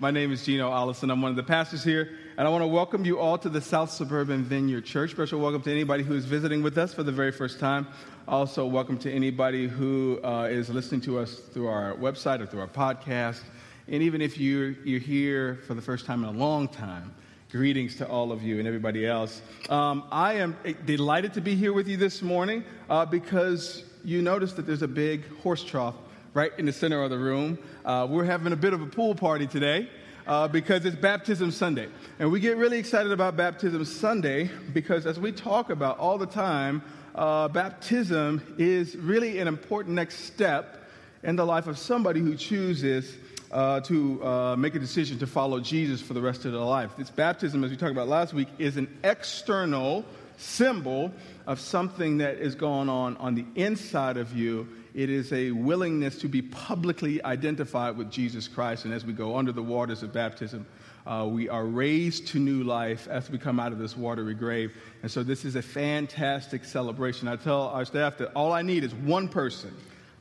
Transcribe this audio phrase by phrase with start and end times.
[0.00, 1.10] My name is Gino Allison.
[1.10, 3.60] I'm one of the pastors here, and I want to welcome you all to the
[3.60, 5.10] South Suburban Vineyard Church.
[5.10, 7.86] Special welcome to anybody who is visiting with us for the very first time.
[8.26, 12.60] Also, welcome to anybody who uh, is listening to us through our website or through
[12.60, 13.42] our podcast.
[13.88, 17.12] And even if you're, you're here for the first time in a long time,
[17.50, 19.42] greetings to all of you and everybody else.
[19.68, 20.56] Um, I am
[20.86, 24.88] delighted to be here with you this morning uh, because you notice that there's a
[24.88, 25.96] big horse trough
[26.32, 27.58] right in the center of the room.
[27.84, 29.88] Uh, we're having a bit of a pool party today.
[30.26, 31.88] Uh, because it's Baptism Sunday.
[32.20, 36.26] And we get really excited about Baptism Sunday because, as we talk about all the
[36.26, 36.82] time,
[37.16, 40.88] uh, baptism is really an important next step
[41.24, 43.16] in the life of somebody who chooses
[43.50, 46.92] uh, to uh, make a decision to follow Jesus for the rest of their life.
[46.96, 50.04] This baptism, as we talked about last week, is an external
[50.36, 51.12] symbol
[51.46, 56.18] of something that is going on on the inside of you it is a willingness
[56.18, 58.84] to be publicly identified with Jesus Christ.
[58.84, 60.66] And as we go under the waters of baptism,
[61.06, 64.76] uh, we are raised to new life as we come out of this watery grave.
[65.02, 67.28] And so this is a fantastic celebration.
[67.28, 69.74] I tell our staff that all I need is one person,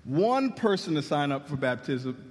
[0.04, 2.29] one person to sign up for baptism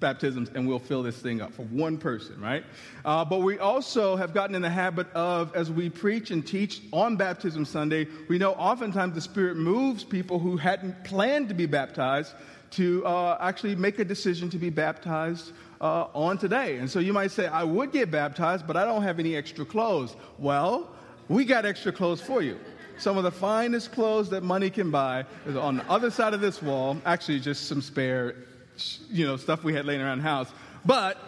[0.00, 2.64] baptisms and we'll fill this thing up for one person, right?
[3.04, 6.82] Uh, but we also have gotten in the habit of, as we preach and teach
[6.92, 11.66] on Baptism Sunday, we know oftentimes the Spirit moves people who hadn't planned to be
[11.66, 12.34] baptized
[12.70, 16.76] to uh, actually make a decision to be baptized uh, on today.
[16.76, 19.64] And so you might say, I would get baptized, but I don't have any extra
[19.64, 20.16] clothes.
[20.38, 20.90] Well,
[21.28, 22.58] we got extra clothes for you.
[22.98, 26.40] Some of the finest clothes that money can buy is on the other side of
[26.40, 27.00] this wall.
[27.06, 28.34] Actually, just some spare
[29.10, 30.50] you know, stuff we had laying around the house.
[30.84, 31.18] But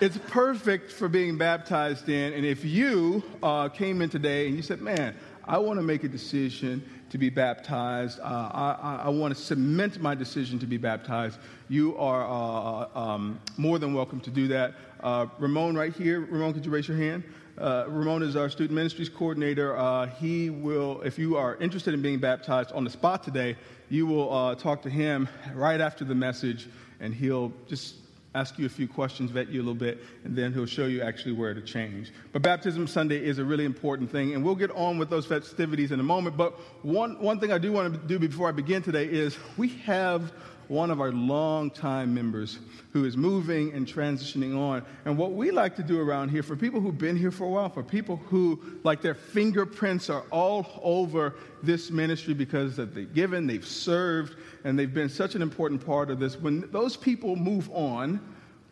[0.00, 2.32] it's perfect for being baptized in.
[2.32, 6.04] And if you uh, came in today and you said, man, I want to make
[6.04, 10.78] a decision to be baptized, uh, I, I, want to cement my decision to be
[10.78, 14.74] baptized, you are uh, um, more than welcome to do that.
[15.00, 16.20] Uh, Ramon, right here.
[16.20, 17.22] Ramon, could you raise your hand?
[17.56, 19.76] Uh, Ramon is our student ministries coordinator.
[19.76, 23.56] Uh, he will, if you are interested in being baptized on the spot today,
[23.88, 27.94] you will uh, talk to him right after the message, and he'll just
[28.34, 31.00] ask you a few questions, vet you a little bit, and then he'll show you
[31.00, 32.12] actually where to change.
[32.32, 35.92] But Baptism Sunday is a really important thing, and we'll get on with those festivities
[35.92, 36.36] in a moment.
[36.36, 39.68] But one, one thing I do want to do before I begin today is we
[39.84, 40.32] have
[40.68, 42.58] one of our longtime members
[42.92, 44.82] who is moving and transitioning on.
[45.04, 47.48] And what we like to do around here, for people who've been here for a
[47.48, 53.12] while, for people who, like, their fingerprints are all over this ministry because that they've
[53.12, 57.36] given, they've served, and they've been such an important part of this, when those people
[57.36, 58.20] move on,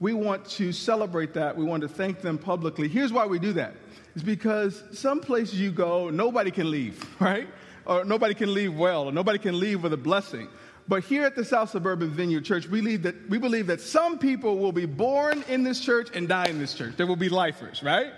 [0.00, 1.56] we want to celebrate that.
[1.56, 2.88] We want to thank them publicly.
[2.88, 3.74] Here's why we do that.
[4.14, 7.46] It's because some places you go, nobody can leave, right?
[7.86, 10.48] Or nobody can leave well, or nobody can leave with a blessing.
[10.88, 14.18] But here at the South Suburban Vineyard Church, we believe, that, we believe that some
[14.18, 16.96] people will be born in this church and die in this church.
[16.96, 18.12] There will be lifers, right?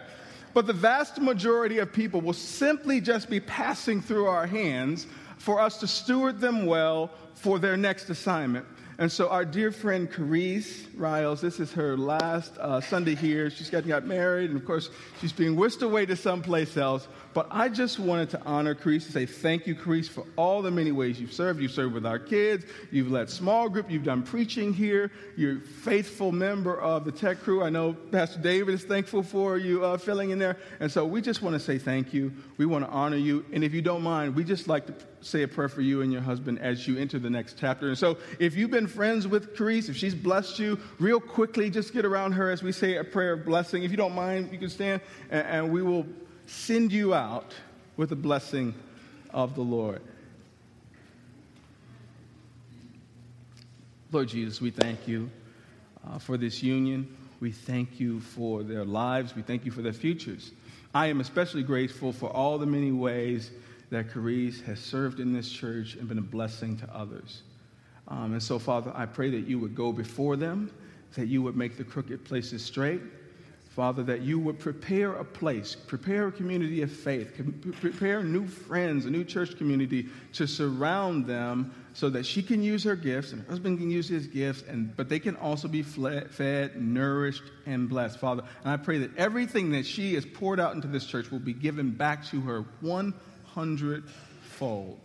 [0.54, 5.60] But the vast majority of people will simply just be passing through our hands for
[5.60, 8.64] us to steward them well for their next assignment.
[8.96, 13.50] And so, our dear friend Carice Riles, this is her last uh, Sunday here.
[13.50, 14.88] She's got, got married, and of course,
[15.20, 17.08] she's being whisked away to someplace else.
[17.34, 20.70] But I just wanted to honor Carice and say thank you, Carice, for all the
[20.70, 21.60] many ways you've served.
[21.60, 25.60] You've served with our kids, you've led small group, you've done preaching here, you're a
[25.60, 27.64] faithful member of the tech crew.
[27.64, 30.58] I know Pastor David is thankful for you uh, filling in there.
[30.78, 32.32] And so, we just want to say thank you.
[32.56, 33.44] We want to honor you.
[33.52, 36.12] And if you don't mind, we just like to say a prayer for you and
[36.12, 37.88] your husband as you enter the next chapter.
[37.88, 41.92] And so, if you've been friends with Carice, if she's blessed you, real quickly, just
[41.92, 43.82] get around her as we say a prayer of blessing.
[43.82, 46.06] If you don't mind, you can stand and, and we will
[46.46, 47.54] send you out
[47.96, 48.74] with the blessing
[49.30, 50.00] of the Lord.
[54.12, 55.30] Lord Jesus, we thank you
[56.06, 57.16] uh, for this union.
[57.40, 59.34] We thank you for their lives.
[59.34, 60.52] We thank you for their futures.
[60.94, 63.50] I am especially grateful for all the many ways
[63.90, 67.42] that Carice has served in this church and been a blessing to others.
[68.06, 70.70] Um, and so, Father, I pray that you would go before them,
[71.14, 73.00] that you would make the crooked places straight.
[73.74, 77.40] Father, that you would prepare a place, prepare a community of faith,
[77.80, 82.84] prepare new friends, a new church community to surround them so that she can use
[82.84, 85.82] her gifts and her husband can use his gifts, and, but they can also be
[85.82, 88.20] fed, nourished, and blessed.
[88.20, 91.40] Father, and I pray that everything that she has poured out into this church will
[91.40, 94.04] be given back to her 100
[94.52, 95.00] fold.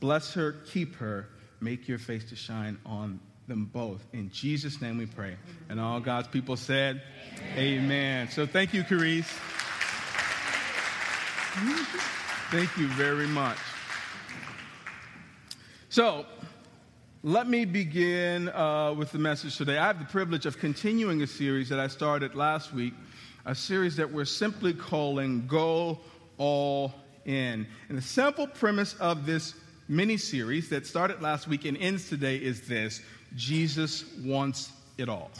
[0.00, 1.30] Bless her, keep her,
[1.62, 3.20] make your face to shine on
[3.52, 4.02] them both.
[4.12, 5.36] In Jesus' name we pray.
[5.68, 7.02] And all God's people said,
[7.54, 7.84] Amen.
[7.84, 8.28] Amen.
[8.30, 9.26] So thank you, Carice.
[12.50, 13.58] Thank you very much.
[15.90, 16.24] So,
[17.24, 19.78] Let me begin uh, with the message today.
[19.78, 22.94] I have the privilege of continuing a series that I started last week,
[23.46, 26.00] a series that we're simply calling Go
[26.36, 26.92] All
[27.24, 27.68] In.
[27.88, 29.54] And the simple premise of this
[29.88, 33.02] mini series that started last week and ends today is this
[33.36, 35.30] Jesus wants it all,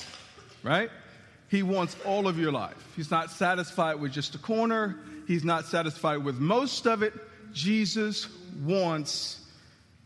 [0.62, 0.90] right?
[1.48, 2.76] He wants all of your life.
[2.96, 4.96] He's not satisfied with just a corner,
[5.26, 7.14] He's not satisfied with most of it.
[7.52, 8.28] Jesus
[8.64, 9.40] wants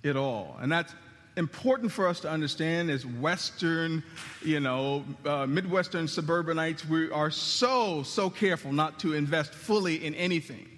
[0.03, 0.57] it all.
[0.61, 0.93] And that's
[1.37, 4.03] important for us to understand as Western,
[4.43, 10.15] you know, uh, Midwestern suburbanites, we are so, so careful not to invest fully in
[10.15, 10.69] anything.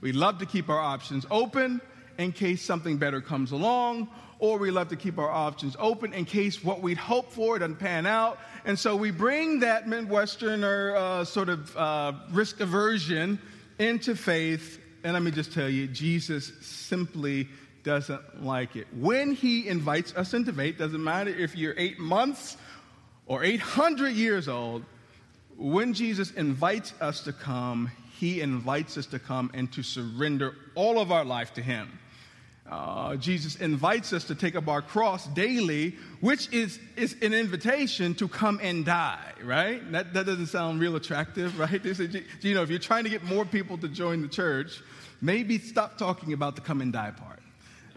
[0.00, 1.80] We love to keep our options open
[2.18, 4.08] in case something better comes along,
[4.38, 7.76] or we love to keep our options open in case what we'd hope for doesn't
[7.76, 8.38] pan out.
[8.64, 13.38] And so we bring that Midwesterner uh, sort of uh, risk aversion
[13.78, 14.80] into faith.
[15.04, 17.48] And let me just tell you, Jesus simply
[17.82, 18.88] doesn't like it.
[18.92, 22.56] When he invites us into faith, doesn't matter if you're eight months
[23.26, 24.84] or 800 years old,
[25.56, 30.98] when Jesus invites us to come, he invites us to come and to surrender all
[30.98, 31.98] of our life to him.
[32.70, 38.14] Uh, Jesus invites us to take up our cross daily, which is, is an invitation
[38.16, 39.92] to come and die, right?
[39.92, 41.82] That, that doesn't sound real attractive, right?
[41.82, 44.82] They say, you know, if you're trying to get more people to join the church,
[45.20, 47.40] maybe stop talking about the come and die part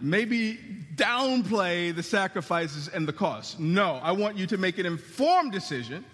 [0.01, 0.57] maybe
[0.95, 3.60] downplay the sacrifices and the costs.
[3.60, 6.06] No, I want you to make an informed decision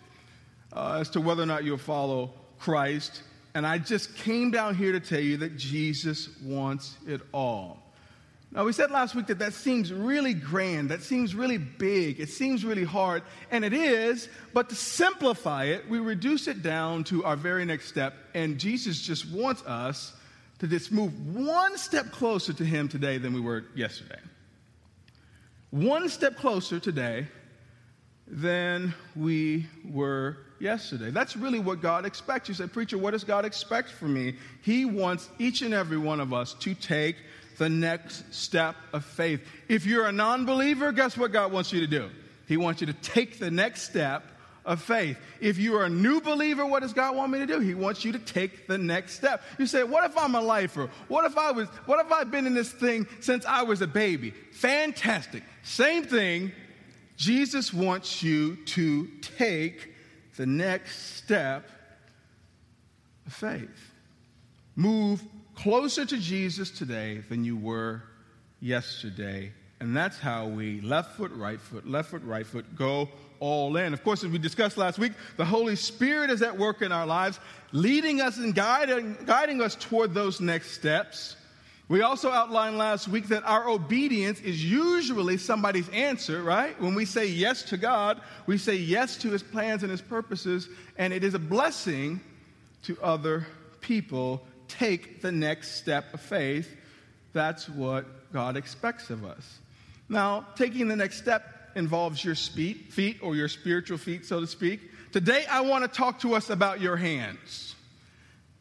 [0.74, 3.24] uh, as to whether or not you'll follow Christ.
[3.54, 7.85] And I just came down here to tell you that Jesus wants it all.
[8.56, 12.30] Now, we said last week that that seems really grand, that seems really big, it
[12.30, 17.26] seems really hard, and it is, but to simplify it, we reduce it down to
[17.26, 20.14] our very next step, and Jesus just wants us
[20.60, 24.22] to just move one step closer to Him today than we were yesterday.
[25.72, 27.28] One step closer today
[28.26, 31.12] than we were yesterday.
[31.12, 32.48] That's really what God expects.
[32.48, 34.38] You say, Preacher, what does God expect from me?
[34.62, 37.18] He wants each and every one of us to take
[37.58, 39.42] the next step of faith.
[39.68, 42.10] If you're a non believer, guess what God wants you to do?
[42.48, 44.24] He wants you to take the next step
[44.66, 45.18] of faith.
[45.40, 47.60] If you are a new believer, what does God want me to do?
[47.60, 49.44] He wants you to take the next step.
[49.58, 50.90] You say, What if I'm a lifer?
[51.08, 53.88] What if I was, what if I've been in this thing since I was a
[53.88, 54.32] baby?
[54.52, 55.44] Fantastic.
[55.64, 56.52] Same thing.
[57.18, 59.94] Jesus wants you to take
[60.36, 61.70] the next step
[63.26, 63.92] of faith.
[64.76, 65.24] Move
[65.56, 68.04] closer to Jesus today than you were
[68.60, 69.52] yesterday.
[69.80, 73.10] And that's how we left foot, right foot, left foot, right foot, go
[73.40, 73.94] all in.
[73.94, 77.06] Of course, as we discussed last week, the Holy Spirit is at work in our
[77.06, 77.40] lives,
[77.72, 81.36] leading us and guiding, guiding us toward those next steps.
[81.88, 86.80] We also outlined last week that our obedience is usually somebody's answer, right?
[86.82, 90.68] When we say yes to God, we say yes to his plans and his purposes,
[90.98, 92.22] and it is a blessing
[92.84, 93.46] to other
[93.82, 94.48] people.
[94.68, 96.76] Take the next step of faith.
[97.34, 99.60] That's what God expects of us.
[100.10, 101.44] Now, taking the next step
[101.76, 104.80] involves your feet, feet or your spiritual feet, so to speak.
[105.12, 107.76] Today, I want to talk to us about your hands.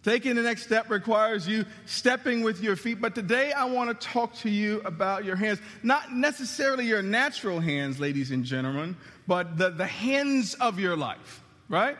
[0.04, 4.06] Taking the next step requires you stepping with your feet, but today I want to
[4.06, 5.60] talk to you about your hands.
[5.82, 11.42] Not necessarily your natural hands, ladies and gentlemen, but the, the hands of your life,
[11.70, 11.96] right?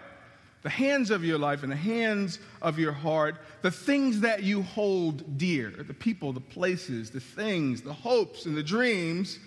[0.64, 4.62] The hands of your life and the hands of your heart, the things that you
[4.62, 9.38] hold dear, the people, the places, the things, the hopes, and the dreams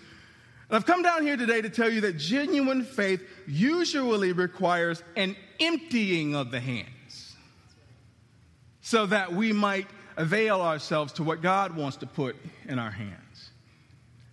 [0.68, 5.34] and I've come down here today to tell you that genuine faith usually requires an
[5.60, 7.36] emptying of the hands
[8.82, 13.50] so that we might avail ourselves to what God wants to put in our hands.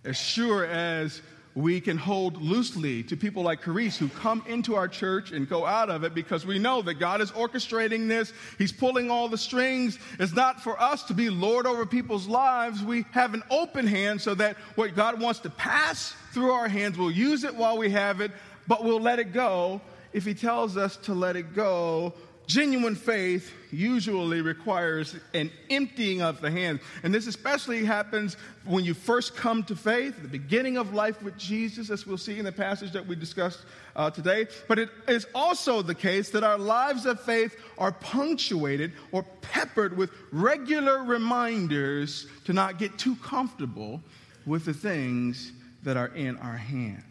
[0.04, 1.22] As sure as
[1.56, 5.64] we can hold loosely to people like Carice who come into our church and go
[5.64, 8.34] out of it because we know that God is orchestrating this.
[8.58, 9.98] He's pulling all the strings.
[10.20, 12.82] It's not for us to be Lord over people's lives.
[12.82, 16.98] We have an open hand so that what God wants to pass through our hands,
[16.98, 18.32] we'll use it while we have it,
[18.68, 19.80] but we'll let it go
[20.12, 22.12] if He tells us to let it go
[22.46, 26.80] Genuine faith usually requires an emptying of the hands.
[27.02, 31.36] And this especially happens when you first come to faith, the beginning of life with
[31.36, 33.60] Jesus, as we'll see in the passage that we discussed
[33.96, 34.46] uh, today.
[34.68, 39.96] But it is also the case that our lives of faith are punctuated or peppered
[39.96, 44.00] with regular reminders to not get too comfortable
[44.46, 45.50] with the things
[45.82, 47.02] that are in our hands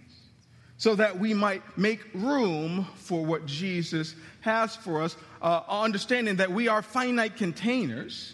[0.78, 6.52] so that we might make room for what Jesus has for us, uh, understanding that
[6.52, 8.34] we are finite containers.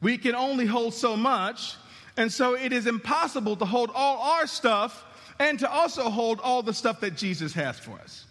[0.00, 1.76] We can only hold so much,
[2.16, 5.04] and so it is impossible to hold all our stuff
[5.38, 8.24] and to also hold all the stuff that Jesus has for us.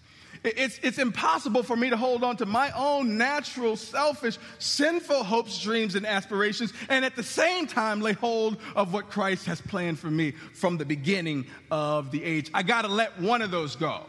[0.43, 5.61] It's, it's impossible for me to hold on to my own natural, selfish, sinful hopes,
[5.61, 9.99] dreams, and aspirations, and at the same time lay hold of what Christ has planned
[9.99, 12.49] for me from the beginning of the age.
[12.53, 14.05] I got to let one of those go.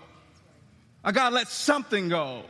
[1.02, 2.44] I got to let something go.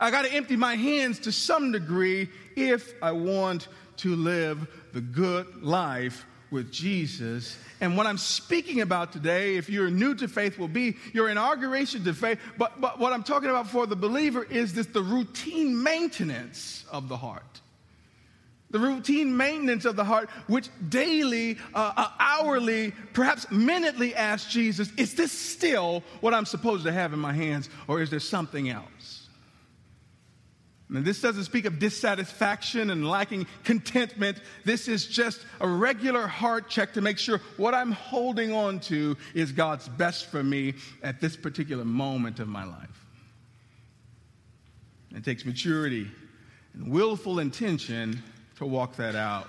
[0.00, 5.00] I got to empty my hands to some degree if I want to live the
[5.02, 7.56] good life with Jesus.
[7.80, 12.02] And what I'm speaking about today, if you're new to faith, will be your inauguration
[12.04, 12.38] to faith.
[12.58, 17.08] But, but what I'm talking about for the believer is this the routine maintenance of
[17.08, 17.60] the heart.
[18.70, 24.92] The routine maintenance of the heart, which daily, uh, uh, hourly, perhaps minutely asks Jesus,
[24.96, 28.70] is this still what I'm supposed to have in my hands, or is there something
[28.70, 28.99] else?
[30.92, 34.38] And this doesn't speak of dissatisfaction and lacking contentment.
[34.64, 39.16] This is just a regular heart check to make sure what I'm holding on to
[39.32, 43.06] is God's best for me at this particular moment of my life.
[45.14, 46.08] It takes maturity
[46.74, 48.22] and willful intention
[48.56, 49.48] to walk that out,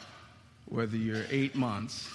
[0.66, 2.08] whether you're eight months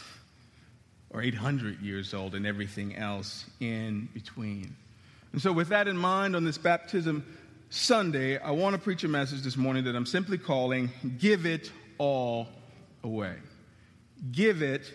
[1.10, 4.76] or 800 years old and everything else in between.
[5.32, 7.24] And so, with that in mind, on this baptism
[7.68, 11.72] Sunday, I want to preach a message this morning that I'm simply calling Give It
[11.98, 12.46] All
[13.02, 13.34] Away.
[14.30, 14.92] Give it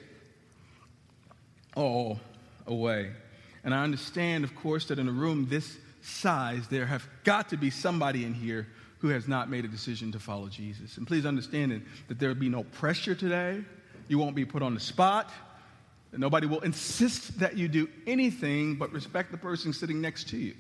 [1.76, 2.20] all
[2.68, 3.12] away.
[3.64, 7.58] And I understand, of course, that in a room this size, there have got to
[7.58, 8.68] be somebody in here
[9.00, 10.98] who has not made a decision to follow Jesus.
[10.98, 13.64] And please understand that there will be no pressure today.
[14.08, 15.30] You won't be put on the spot.
[16.12, 20.56] Nobody will insist that you do anything but respect the person sitting next to you.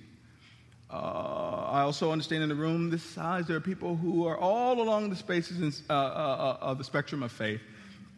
[0.92, 4.82] Uh, I also understand in the room this size, there are people who are all
[4.82, 7.62] along the spaces in, uh, uh, uh, of the spectrum of faith.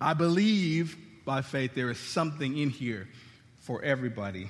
[0.02, 3.08] I believe by faith there is something in here
[3.60, 4.50] for everybody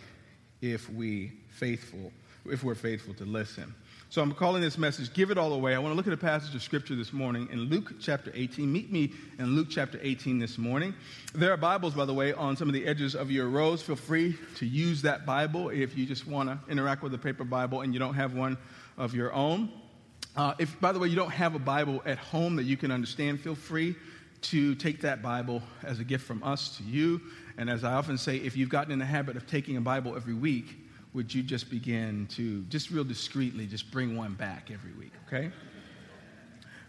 [0.61, 2.13] if we faithful,
[2.45, 3.75] if we're faithful to listen.
[4.13, 5.73] So I'm calling this message, Give It All Away.
[5.73, 8.71] I want to look at a passage of scripture this morning in Luke chapter 18.
[8.71, 10.93] Meet me in Luke chapter 18 this morning.
[11.33, 13.81] There are Bibles, by the way, on some of the edges of your rows.
[13.81, 17.43] Feel free to use that Bible if you just want to interact with a paper
[17.43, 18.55] Bible and you don't have one
[18.99, 19.71] of your own.
[20.35, 22.91] Uh, if, by the way, you don't have a Bible at home that you can
[22.91, 23.95] understand, feel free
[24.41, 27.19] to take that Bible as a gift from us to you.
[27.57, 30.15] And as I often say, if you've gotten in the habit of taking a Bible
[30.15, 30.82] every week,
[31.13, 35.51] would you just begin to, just real discreetly, just bring one back every week, okay?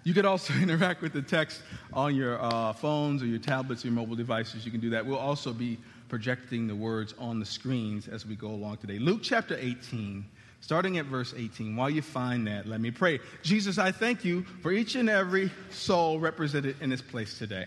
[0.02, 1.62] You could also interact with the text
[1.92, 4.64] on your uh, phones or your tablets or your mobile devices.
[4.64, 5.04] You can do that.
[5.04, 5.78] We'll also be
[6.08, 8.98] projecting the words on the screens as we go along today.
[8.98, 10.24] Luke chapter 18,
[10.60, 11.76] starting at verse 18.
[11.76, 13.20] While you find that, let me pray.
[13.42, 17.66] Jesus, I thank you for each and every soul represented in this place today.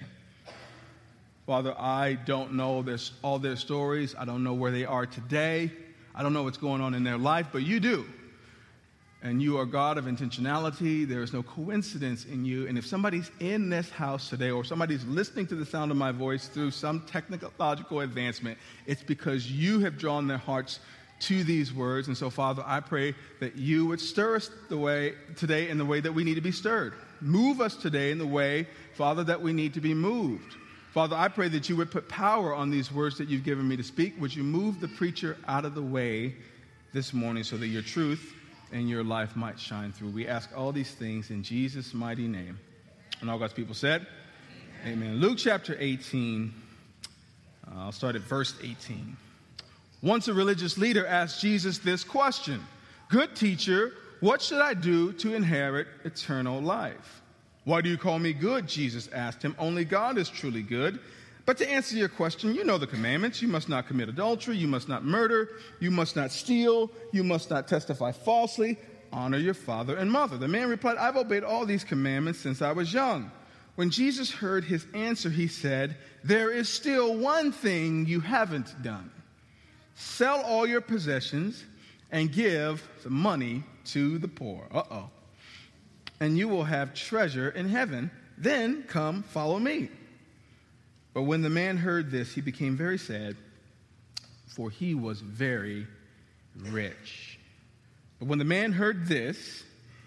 [1.45, 2.83] Father, I don't know
[3.21, 4.15] all their stories.
[4.17, 5.71] I don't know where they are today.
[6.17, 8.03] I don't know what's going on in their life, but you do.
[9.21, 11.07] And you are God of intentionality.
[11.07, 12.67] There is no coincidence in you.
[12.67, 16.11] And if somebody's in this house today or somebody's listening to the sound of my
[16.11, 18.57] voice through some technological advancement,
[18.87, 20.79] it's because you have drawn their hearts
[21.19, 22.07] to these words.
[22.07, 25.85] And so, Father, I pray that you would stir us the way today in the
[25.85, 26.93] way that we need to be stirred.
[27.21, 30.55] Move us today in the way, Father, that we need to be moved.
[30.97, 33.77] Father, I pray that you would put power on these words that you've given me
[33.77, 34.19] to speak.
[34.19, 36.33] Would you move the preacher out of the way
[36.91, 38.33] this morning so that your truth
[38.71, 40.09] and your life might shine through?
[40.09, 42.57] We ask all these things in Jesus' mighty name.
[43.21, 44.07] And all God's people said,
[44.87, 45.09] Amen.
[45.09, 45.15] Amen.
[45.17, 46.51] Luke chapter 18,
[47.67, 49.15] uh, I'll start at verse 18.
[50.01, 52.59] Once a religious leader asked Jesus this question
[53.09, 57.21] Good teacher, what should I do to inherit eternal life?
[57.67, 58.65] Why do you call me good?
[58.65, 59.53] Jesus asked him.
[59.59, 61.01] Only God is truly good.
[61.45, 63.41] But to answer your question, you know the commandments.
[63.41, 64.55] You must not commit adultery.
[64.55, 65.49] You must not murder.
[65.81, 66.89] You must not steal.
[67.11, 68.77] You must not testify falsely.
[69.11, 70.37] Honor your father and mother.
[70.37, 73.29] The man replied, I've obeyed all these commandments since I was young.
[73.75, 79.11] When Jesus heard his answer, he said, There is still one thing you haven't done.
[79.95, 81.65] Sell all your possessions
[82.13, 84.69] and give the money to the poor.
[84.73, 85.09] Uh oh
[86.19, 88.11] and you will have treasure in heaven.
[88.37, 89.89] Then come, follow me.
[91.13, 93.35] But when the man heard this, he became very sad,
[94.47, 95.87] for he was very
[96.55, 97.39] rich.
[98.19, 99.63] But when the man heard this,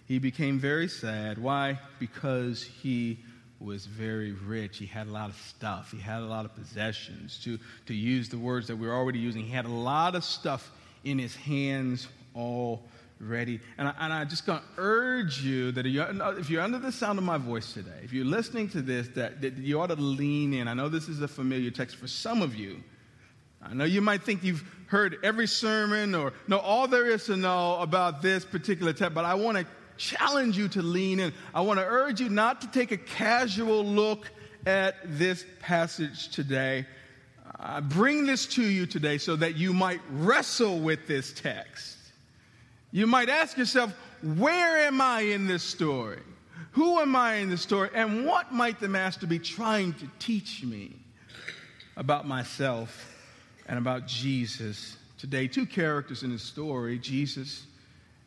[0.06, 1.38] he became very sad.
[1.38, 1.78] Why?
[1.98, 3.20] Because he
[3.60, 4.78] was very rich.
[4.78, 5.92] He had a lot of stuff.
[5.92, 7.38] He had a lot of possessions.
[7.44, 10.70] To, to use the words that we're already using, he had a lot of stuff
[11.04, 12.82] in his hands all
[13.20, 13.60] ready.
[13.78, 17.18] And I, and I just going to urge you that if you're under the sound
[17.18, 20.54] of my voice today, if you're listening to this, that, that you ought to lean
[20.54, 20.68] in.
[20.68, 22.82] I know this is a familiar text for some of you,
[23.62, 27.36] I know you might think you've heard every sermon or know all there is to
[27.36, 29.66] know about this particular text, but I want to
[29.98, 31.32] challenge you to lean in.
[31.54, 34.30] I want to urge you not to take a casual look
[34.66, 36.86] at this passage today.
[37.58, 41.98] I bring this to you today so that you might wrestle with this text.
[42.92, 43.92] You might ask yourself,
[44.22, 46.20] where am I in this story?
[46.72, 47.90] Who am I in this story?
[47.94, 50.96] And what might the Master be trying to teach me
[51.96, 53.16] about myself
[53.66, 55.48] and about Jesus today?
[55.48, 57.66] Two characters in the story Jesus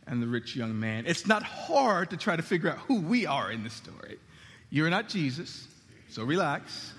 [0.08, 1.06] and the rich young man.
[1.06, 4.20] It's not hard to try to figure out who we are in this story.
[4.70, 5.68] You're not Jesus,
[6.10, 6.94] so relax.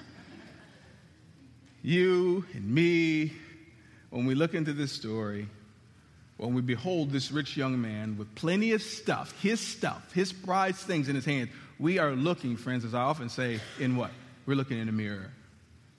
[1.82, 3.32] You and me,
[4.10, 5.48] when we look into this story,
[6.46, 10.78] when we behold this rich young man with plenty of stuff, his stuff, his prized
[10.78, 14.10] things in his hand, we are looking, friends, as I often say, in what?
[14.46, 15.30] We're looking in a mirror.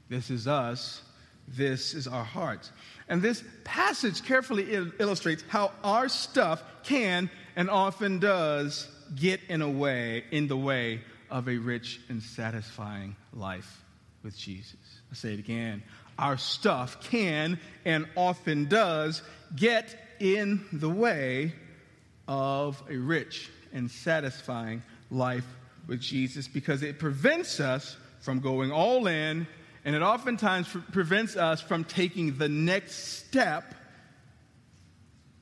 [0.10, 1.02] This is us.
[1.48, 2.72] This is our hearts.
[3.08, 9.62] And this passage carefully il- illustrates how our stuff can and often does get in
[9.62, 13.84] a way, in the way of a rich and satisfying life
[14.24, 14.78] with Jesus.
[15.12, 15.84] I say it again.
[16.18, 19.22] Our stuff can and often does
[19.56, 21.54] get in the way
[22.28, 24.82] of a rich and satisfying
[25.12, 25.46] life
[25.88, 29.48] with Jesus because it prevents us from going all in
[29.84, 33.76] and it oftentimes prevents us from taking the next step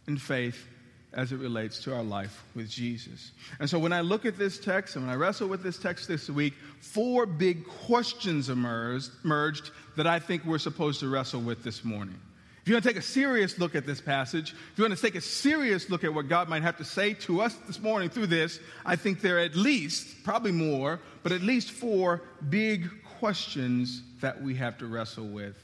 [0.05, 0.67] in faith
[1.13, 3.31] as it relates to our life with Jesus.
[3.59, 6.07] And so when I look at this text and when I wrestle with this text
[6.07, 11.63] this week, four big questions emerged, emerged that I think we're supposed to wrestle with
[11.63, 12.19] this morning.
[12.63, 15.01] If you want to take a serious look at this passage, if you want to
[15.01, 18.09] take a serious look at what God might have to say to us this morning
[18.09, 22.89] through this, I think there are at least, probably more, but at least four big
[23.19, 25.61] questions that we have to wrestle with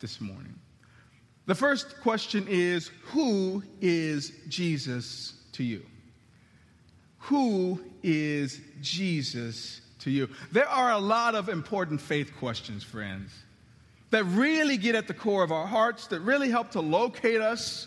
[0.00, 0.54] this morning.
[1.44, 5.84] The first question is Who is Jesus to you?
[7.18, 10.30] Who is Jesus to you?
[10.50, 13.32] There are a lot of important faith questions, friends,
[14.10, 17.86] that really get at the core of our hearts, that really help to locate us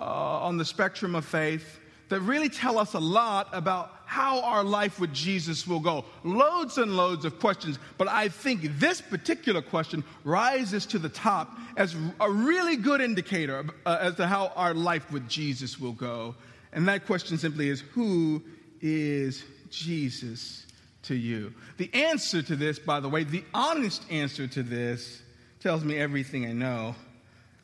[0.00, 4.64] uh, on the spectrum of faith that really tell us a lot about how our
[4.64, 6.04] life with Jesus will go.
[6.24, 11.56] Loads and loads of questions, but I think this particular question rises to the top
[11.76, 16.34] as a really good indicator uh, as to how our life with Jesus will go.
[16.72, 18.42] And that question simply is Who
[18.80, 20.66] is Jesus
[21.04, 21.54] to you?
[21.76, 25.22] The answer to this, by the way, the honest answer to this
[25.60, 26.94] tells me everything I know,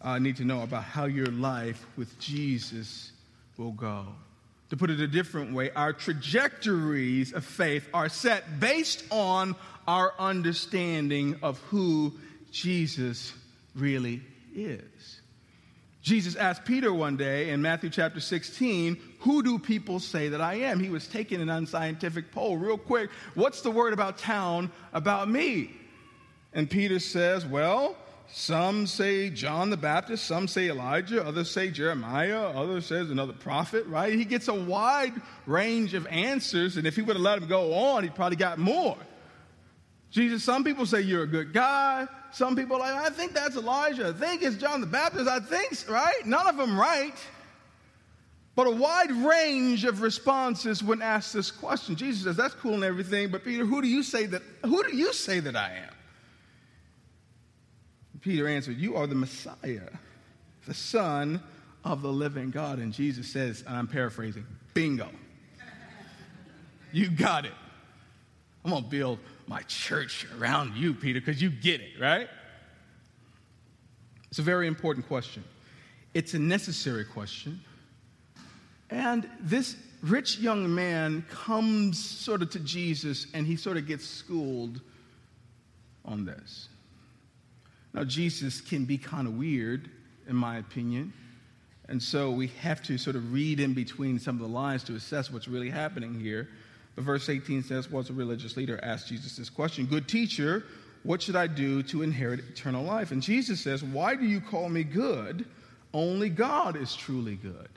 [0.02, 3.11] I need to know about how your life with Jesus
[3.56, 4.06] will go.
[4.70, 9.56] To put it a different way, our trajectories of faith are set based on
[9.88, 12.12] our understanding of who
[12.50, 13.32] Jesus
[13.74, 14.20] really
[14.54, 15.20] is.
[16.02, 20.54] Jesus asked Peter one day in Matthew chapter 16, Who do people say that I
[20.54, 20.78] am?
[20.80, 23.11] He was taking an unscientific poll real quick.
[23.35, 25.70] What's the word about town about me?
[26.57, 27.97] And Peter says, Well,
[28.33, 33.85] some say John the Baptist, some say Elijah, others say Jeremiah, others says another prophet,
[33.87, 34.14] right?
[34.14, 35.12] He gets a wide
[35.45, 38.59] range of answers, and if he would have let him go on, he probably got
[38.59, 38.97] more.
[40.11, 42.09] Jesus, some people say you're a good guy.
[42.33, 44.09] Some people like, I think that's Elijah.
[44.09, 45.29] I think it's John the Baptist.
[45.29, 46.25] I think, right?
[46.25, 47.14] None of them right.
[48.55, 51.97] But a wide range of responses when asked this question.
[51.97, 54.97] Jesus says, that's cool and everything, but Peter, who do you say that, who do
[54.97, 55.95] you say that I am?
[58.27, 59.89] Peter answered, You are the Messiah,
[60.67, 61.41] the Son
[61.85, 62.81] of the living God.
[62.81, 65.09] And Jesus says, and I'm paraphrasing, bingo.
[66.91, 67.53] You got it.
[68.65, 72.29] I'm going to build my church around you, Peter, because you get it, right?
[74.29, 75.45] It's a very important question.
[76.12, 77.61] It's a necessary question.
[78.91, 84.05] And this rich young man comes sort of to Jesus and he sort of gets
[84.05, 84.81] schooled
[86.05, 86.69] on this.
[87.96, 89.88] Now, Jesus can be kind of weird,
[90.28, 91.14] in my opinion.
[91.88, 94.94] And so we have to sort of read in between some of the lines to
[94.94, 96.48] assess what's really happening here.
[96.94, 100.64] But verse 18 says, Was a religious leader asked Jesus this question Good teacher,
[101.04, 103.12] what should I do to inherit eternal life?
[103.12, 105.46] And Jesus says, Why do you call me good?
[105.94, 107.70] Only God is truly good.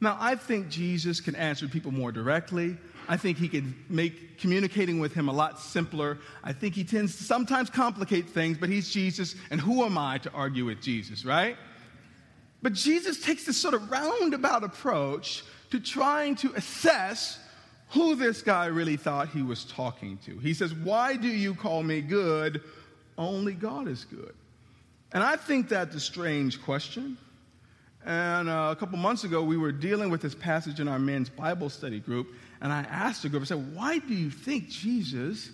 [0.00, 2.76] Now, I think Jesus can answer people more directly.
[3.08, 6.18] I think he could make communicating with him a lot simpler.
[6.42, 10.18] I think he tends to sometimes complicate things, but he's Jesus, and who am I
[10.18, 11.56] to argue with Jesus, right?
[12.62, 17.38] But Jesus takes this sort of roundabout approach to trying to assess
[17.90, 20.38] who this guy really thought he was talking to.
[20.38, 22.62] He says, Why do you call me good?
[23.16, 24.34] Only God is good.
[25.12, 27.16] And I think that's a strange question.
[28.06, 31.28] And uh, a couple months ago, we were dealing with this passage in our men's
[31.28, 32.28] Bible study group.
[32.60, 35.50] And I asked the group, I said, Why do you think Jesus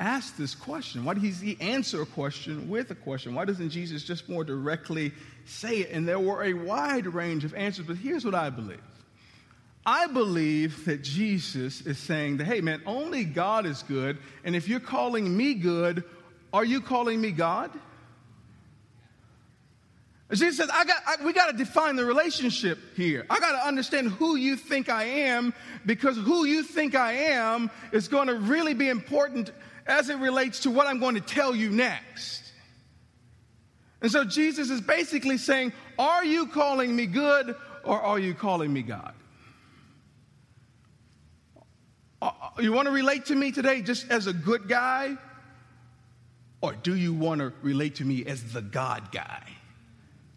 [0.00, 1.04] asked this question?
[1.04, 3.36] Why did he answer a question with a question?
[3.36, 5.12] Why doesn't Jesus just more directly
[5.44, 5.90] say it?
[5.92, 8.82] And there were a wide range of answers, but here's what I believe.
[9.86, 14.18] I believe that Jesus is saying that, hey, man, only God is good.
[14.42, 16.02] And if you're calling me good,
[16.52, 17.70] are you calling me God?
[20.38, 23.26] Jesus says, I got, I, we got to define the relationship here.
[23.28, 25.52] I got to understand who you think I am
[25.84, 29.52] because who you think I am is going to really be important
[29.86, 32.50] as it relates to what I'm going to tell you next.
[34.00, 38.72] And so Jesus is basically saying, Are you calling me good or are you calling
[38.72, 39.14] me God?
[42.22, 45.16] Uh, you want to relate to me today just as a good guy?
[46.62, 49.42] Or do you want to relate to me as the God guy?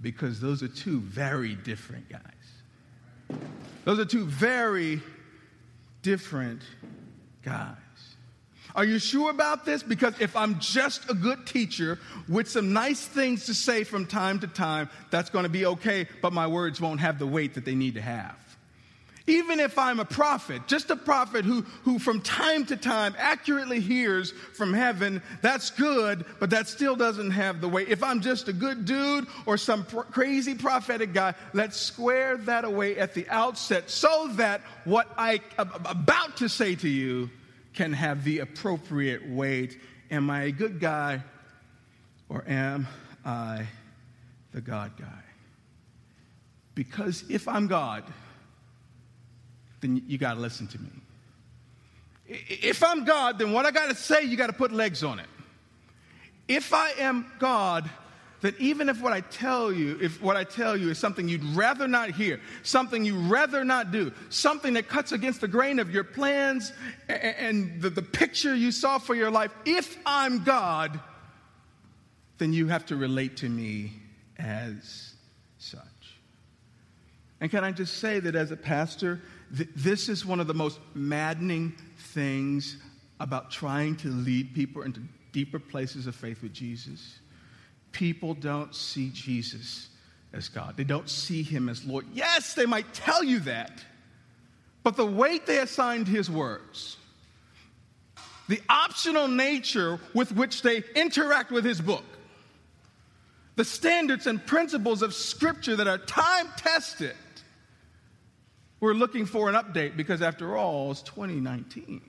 [0.05, 3.39] Because those are two very different guys.
[3.85, 5.01] Those are two very
[6.03, 6.61] different
[7.41, 7.75] guys.
[8.75, 9.81] Are you sure about this?
[9.81, 11.97] Because if I'm just a good teacher
[12.29, 16.07] with some nice things to say from time to time, that's going to be okay,
[16.21, 18.35] but my words won't have the weight that they need to have.
[19.27, 23.79] Even if I'm a prophet, just a prophet who, who from time to time accurately
[23.79, 27.89] hears from heaven, that's good, but that still doesn't have the weight.
[27.89, 32.65] If I'm just a good dude or some pr- crazy prophetic guy, let's square that
[32.65, 37.31] away at the outset so that what I am about to say to you
[37.73, 39.79] can have the appropriate weight.
[40.11, 41.23] Am I a good guy
[42.29, 42.87] or am
[43.25, 43.65] I
[44.51, 45.23] the God guy?
[46.75, 48.03] Because if I'm God,
[49.85, 50.89] then you got to listen to me.
[52.27, 55.19] If I'm God, then what I got to say, you got to put legs on
[55.19, 55.27] it.
[56.47, 57.87] If I am God,
[58.41, 61.43] that even if what I tell you, if what I tell you is something you'd
[61.43, 65.91] rather not hear, something you'd rather not do, something that cuts against the grain of
[65.91, 66.73] your plans
[67.07, 70.99] and the, the picture you saw for your life, if I'm God,
[72.39, 73.93] then you have to relate to me
[74.39, 75.13] as
[75.59, 75.79] such.
[77.39, 79.21] And can I just say that as a pastor,
[79.55, 82.77] th- this is one of the most maddening things
[83.19, 87.19] about trying to lead people into deeper places of faith with Jesus
[87.95, 89.87] people don't see Jesus
[90.33, 90.75] as God.
[90.75, 92.05] They don't see him as Lord.
[92.13, 93.71] Yes, they might tell you that,
[94.83, 96.97] but the weight they assign to his words,
[98.49, 102.03] the optional nature with which they interact with his book,
[103.55, 107.15] the standards and principles of Scripture that are time tested.
[108.85, 112.01] We're looking for an update because, after all, it's 2019.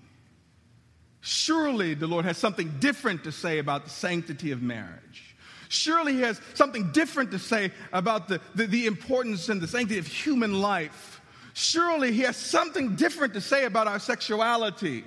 [1.23, 5.35] Surely the Lord has something different to say about the sanctity of marriage.
[5.71, 9.99] Surely he has something different to say about the, the, the, importance and the sanctity
[9.99, 11.23] of human life.
[11.55, 15.03] Surely he has something different to say about our sexuality,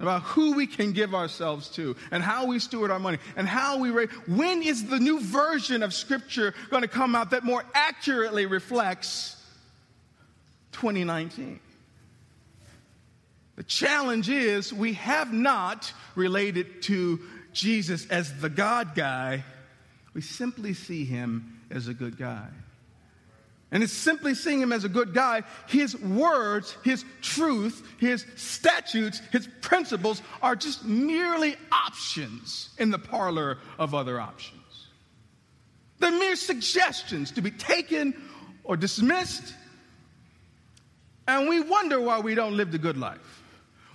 [0.00, 3.78] about who we can give ourselves to, and how we steward our money, and how
[3.78, 4.10] we raise.
[4.26, 9.33] When is the new version of Scripture going to come out that more accurately reflects
[10.74, 11.60] 2019?
[13.56, 17.20] The challenge is we have not related to
[17.52, 19.44] Jesus as the God guy,
[20.12, 22.48] we simply see him as a good guy.
[23.70, 25.42] And it's simply seeing him as a good guy.
[25.66, 33.58] His words, his truth, his statutes, his principles are just merely options in the parlor
[33.78, 34.60] of other options.
[35.98, 38.14] They're mere suggestions to be taken
[38.62, 39.54] or dismissed.
[41.26, 43.42] And we wonder why we don't live the good life.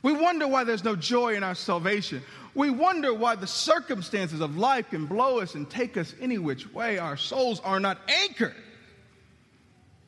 [0.02, 2.24] We wonder why there's no joy in our salvation.
[2.56, 6.72] We wonder why the circumstances of life can blow us and take us any which
[6.74, 6.98] way.
[6.98, 8.56] Our souls are not anchored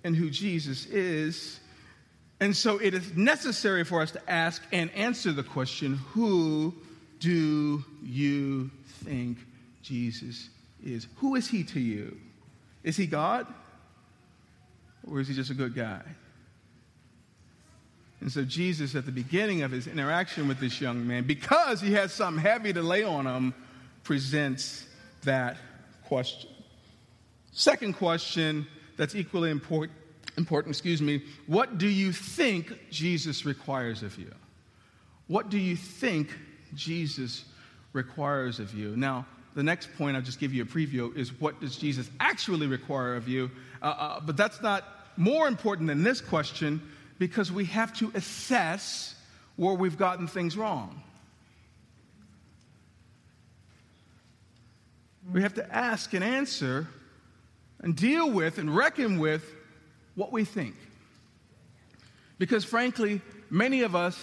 [0.03, 1.59] in who Jesus is.
[2.39, 6.73] And so it is necessary for us to ask and answer the question who
[7.19, 8.71] do you
[9.03, 9.37] think
[9.83, 10.49] Jesus
[10.83, 11.07] is?
[11.17, 12.17] Who is he to you?
[12.83, 13.45] Is he God?
[15.07, 16.01] Or is he just a good guy?
[18.21, 21.93] And so Jesus, at the beginning of his interaction with this young man, because he
[21.93, 23.53] has something heavy to lay on him,
[24.03, 24.85] presents
[25.23, 25.57] that
[26.05, 26.49] question.
[27.51, 29.97] Second question that's equally important,
[30.37, 34.31] important, excuse me, what do you think Jesus requires of you?
[35.27, 36.29] What do you think
[36.75, 37.45] Jesus
[37.93, 38.95] requires of you?
[38.95, 42.67] Now, the next point I'll just give you a preview is what does Jesus actually
[42.67, 43.49] require of you?
[43.81, 44.83] Uh, uh, but that's not
[45.17, 46.81] more important than this question
[47.21, 49.13] because we have to assess
[49.55, 51.03] where we've gotten things wrong.
[55.31, 56.87] We have to ask and answer
[57.79, 59.45] and deal with and reckon with
[60.15, 60.73] what we think.
[62.39, 64.19] Because frankly, many of us,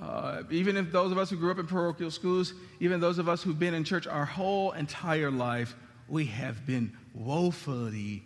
[0.00, 3.28] uh, even if those of us who grew up in parochial schools, even those of
[3.28, 5.74] us who've been in church our whole entire life,
[6.06, 8.22] we have been woefully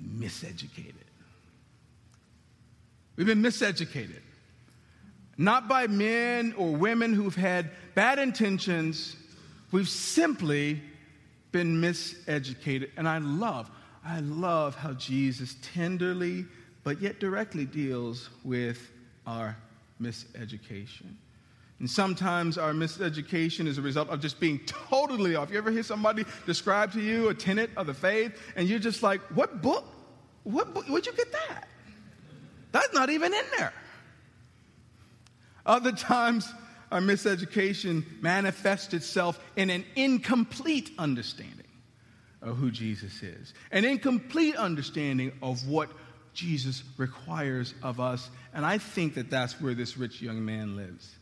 [0.00, 1.07] miseducated.
[3.18, 4.20] We've been miseducated.
[5.36, 9.16] Not by men or women who've had bad intentions.
[9.72, 10.80] We've simply
[11.50, 12.90] been miseducated.
[12.96, 13.68] And I love,
[14.04, 16.46] I love how Jesus tenderly
[16.84, 18.90] but yet directly deals with
[19.26, 19.56] our
[20.00, 21.12] miseducation.
[21.80, 25.50] And sometimes our miseducation is a result of just being totally off.
[25.50, 29.02] You ever hear somebody describe to you a tenet of the faith, and you're just
[29.02, 29.84] like, what book?
[30.44, 30.86] What book?
[30.88, 31.68] Where'd you get that?
[32.72, 33.72] That's not even in there.
[35.64, 36.50] Other times,
[36.90, 41.66] our miseducation manifests itself in an incomplete understanding
[42.40, 45.90] of who Jesus is, an incomplete understanding of what
[46.32, 48.30] Jesus requires of us.
[48.54, 51.16] And I think that that's where this rich young man lives.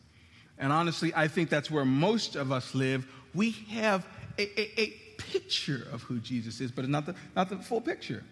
[0.59, 3.07] And honestly, I think that's where most of us live.
[3.35, 4.07] We have
[4.39, 4.87] a, a, a
[5.19, 8.23] picture of who Jesus is, but not the, not the full picture.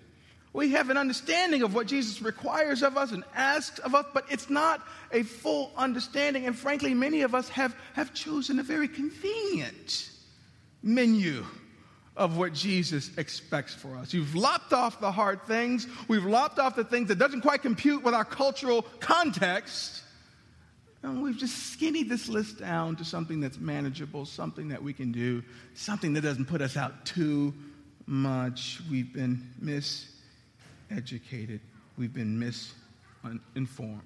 [0.55, 4.25] We have an understanding of what Jesus requires of us and asks of us, but
[4.31, 6.47] it's not a full understanding.
[6.47, 10.09] And frankly, many of us have, have chosen a very convenient
[10.81, 11.45] menu
[12.17, 14.15] of what Jesus expects for us.
[14.15, 15.89] You've lopped off the hard things.
[16.07, 20.03] We've lopped off the things that doesn't quite compute with our cultural context.
[21.03, 25.11] And we've just skinnied this list down to something that's manageable, something that we can
[25.11, 25.43] do,
[25.75, 27.53] something that doesn't put us out too
[28.07, 28.81] much.
[28.89, 29.51] We've been
[30.91, 31.61] miseducated.
[31.97, 34.03] We've been misinformed.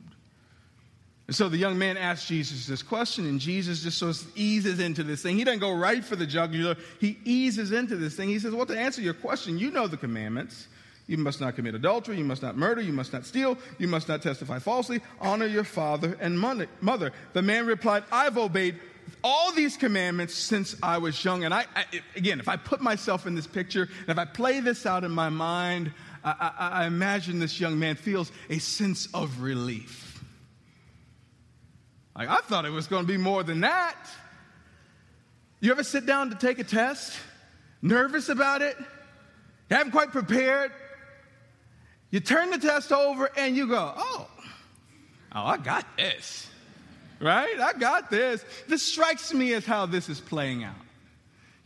[1.26, 4.80] And so the young man asks Jesus this question, and Jesus just sort of eases
[4.80, 5.36] into this thing.
[5.36, 8.30] He doesn't go right for the jugular, he eases into this thing.
[8.30, 10.68] He says, Well, to answer your question, you know the commandments.
[11.06, 14.08] You must not commit adultery, you must not murder, you must not steal, you must
[14.08, 17.12] not testify falsely, honor your father and mother.
[17.32, 18.78] The man replied, I've obeyed
[19.24, 21.44] all these commandments since I was young.
[21.44, 24.60] And I, I again, if I put myself in this picture, and if I play
[24.60, 25.92] this out in my mind,
[26.24, 30.22] I, I, I imagine this young man feels a sense of relief.
[32.16, 33.96] Like, I thought it was going to be more than that.
[35.61, 37.16] You ever sit down to take a test,
[37.83, 40.72] nervous about it, you haven't quite prepared?
[42.11, 44.28] You turn the test over and you go, oh,
[45.35, 46.48] oh, I got this,
[47.20, 47.61] right?
[47.61, 48.44] I got this.
[48.66, 50.74] This strikes me as how this is playing out.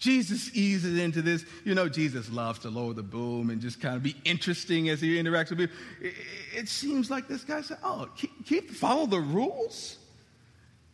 [0.03, 1.45] Jesus eases into this.
[1.65, 5.01] You know, Jesus loves to lower the boom and just kind of be interesting as
[5.01, 5.77] he interacts with people.
[6.01, 6.15] It,
[6.57, 9.99] it seems like this guy said, oh, keep, keep follow the rules?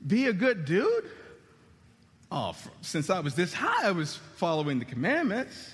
[0.07, 1.11] Be a good dude?
[2.31, 5.73] Oh, since I was this high, I was following the commandments.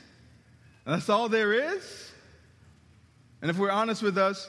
[0.86, 2.12] That's all there is.
[3.42, 4.48] And if we're honest with us,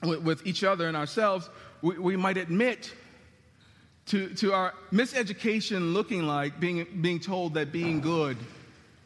[0.00, 1.50] with, with each other and ourselves,
[1.82, 2.94] we, we might admit
[4.06, 8.36] to, to our miseducation looking like being, being told that being good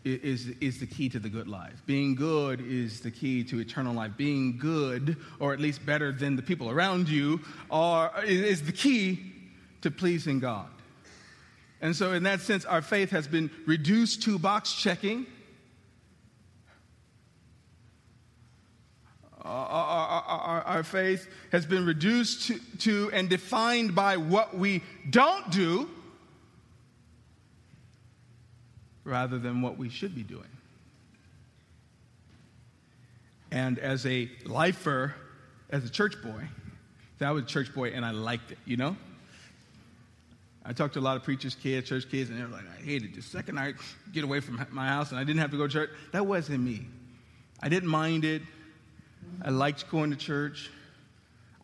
[0.04, 1.82] is, is the key to the good life.
[1.86, 4.12] Being good is the key to eternal life.
[4.16, 9.32] Being good, or at least better than the people around you, are, is the key
[9.82, 10.68] to pleasing God.
[11.80, 15.26] And so, in that sense, our faith has been reduced to box checking.
[19.46, 25.88] Our, our, faith has been reduced to, to and defined by what we don't do
[29.04, 30.48] rather than what we should be doing.
[33.52, 35.14] And as a lifer,
[35.70, 36.42] as a church boy,
[37.20, 38.96] I was a church boy and I liked it, you know?
[40.64, 43.14] I talked to a lot of preachers' kids, church kids, and they're like, I hated
[43.14, 43.74] the second I
[44.12, 45.90] get away from my house and I didn't have to go to church.
[46.10, 46.86] That wasn't me.
[47.62, 48.42] I didn't mind it.
[49.42, 50.70] I liked going to church.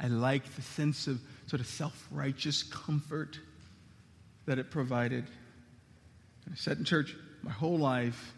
[0.01, 3.39] I liked the sense of sort of self righteous comfort
[4.47, 5.25] that it provided.
[6.51, 8.35] I sat in church my whole life,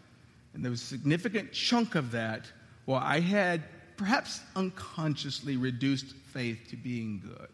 [0.53, 2.45] and there was a significant chunk of that
[2.85, 3.63] where I had
[3.97, 7.49] perhaps unconsciously reduced faith to being good,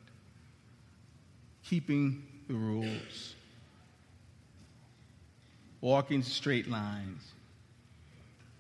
[1.64, 3.36] keeping the rules,
[5.80, 7.22] walking straight lines.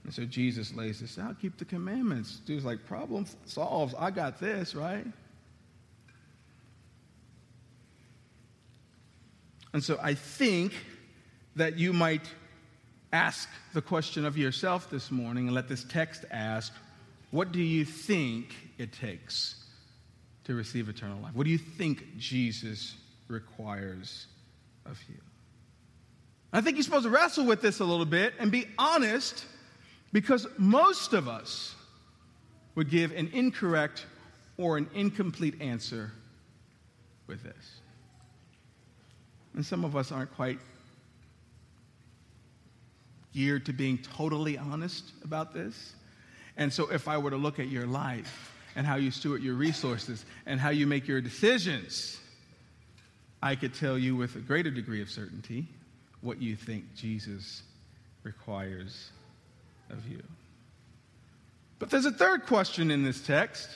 [0.04, 2.42] And so Jesus lays this out keep the commandments.
[2.46, 3.96] Dude's like, problem solved.
[3.98, 5.06] I got this, right?
[9.74, 10.74] And so I think
[11.56, 12.28] that you might
[13.14, 16.74] ask the question of yourself this morning and let this text ask
[17.30, 19.56] what do you think it takes
[20.44, 21.34] to receive eternal life?
[21.34, 22.96] What do you think Jesus
[23.32, 24.28] requires
[24.86, 25.18] of you.
[26.54, 29.46] I think you're supposed to wrestle with this a little bit and be honest
[30.12, 31.76] because most of us
[32.76, 34.06] would give an incorrect
[34.58, 36.12] or an incomplete answer
[37.28, 37.80] with this.
[39.54, 40.60] And some of us aren't quite
[43.34, 45.93] geared to being totally honest about this.
[46.58, 49.56] And so, if I were to look at your life and how you steward your
[49.56, 52.19] resources and how you make your decisions,
[53.41, 55.67] I could tell you with a greater degree of certainty
[56.21, 57.63] what you think Jesus
[58.24, 59.10] requires
[59.92, 60.24] of you.
[61.80, 63.70] But there's a third question in this text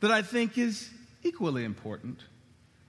[0.00, 0.90] that I think is
[1.22, 2.18] equally important.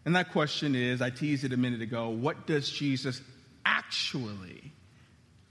[0.03, 3.21] And that question is I teased it a minute ago what does Jesus
[3.65, 4.71] actually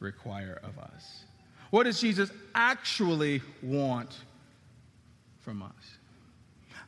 [0.00, 1.24] require of us?
[1.70, 4.14] What does Jesus actually want
[5.40, 5.72] from us?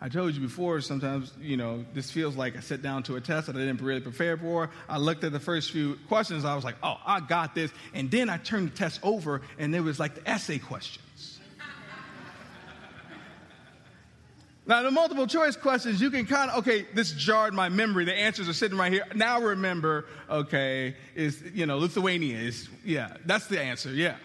[0.00, 3.20] I told you before, sometimes, you know, this feels like I sit down to a
[3.20, 4.68] test that I didn't really prepare for.
[4.88, 7.70] I looked at the first few questions, I was like, oh, I got this.
[7.94, 11.40] And then I turned the test over, and it was like the essay questions.
[14.66, 18.04] now, the multiple choice questions, you can kind of, okay, this jarred my memory.
[18.04, 19.06] The answers are sitting right here.
[19.14, 24.16] Now remember, okay, is, you know, Lithuania is, yeah, that's the answer, yeah.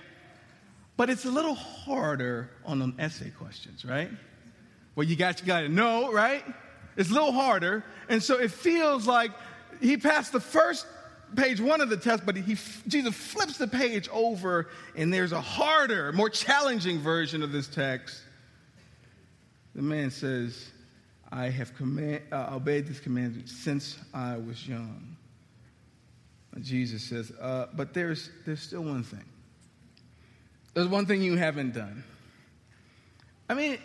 [0.97, 4.11] But it's a little harder on the essay questions, right?
[5.01, 6.45] Well, you got, you got to know, right?
[6.95, 7.83] It's a little harder.
[8.07, 9.31] And so it feels like
[9.81, 10.85] he passed the first
[11.35, 12.55] page one of the test, but he,
[12.87, 18.21] Jesus flips the page over, and there's a harder, more challenging version of this text.
[19.73, 20.69] The man says,
[21.31, 25.17] I have command, uh, obeyed this commandment since I was young.
[26.53, 29.25] And Jesus says, uh, but there's, there's still one thing.
[30.75, 32.03] There's one thing you haven't done.
[33.49, 33.79] I mean,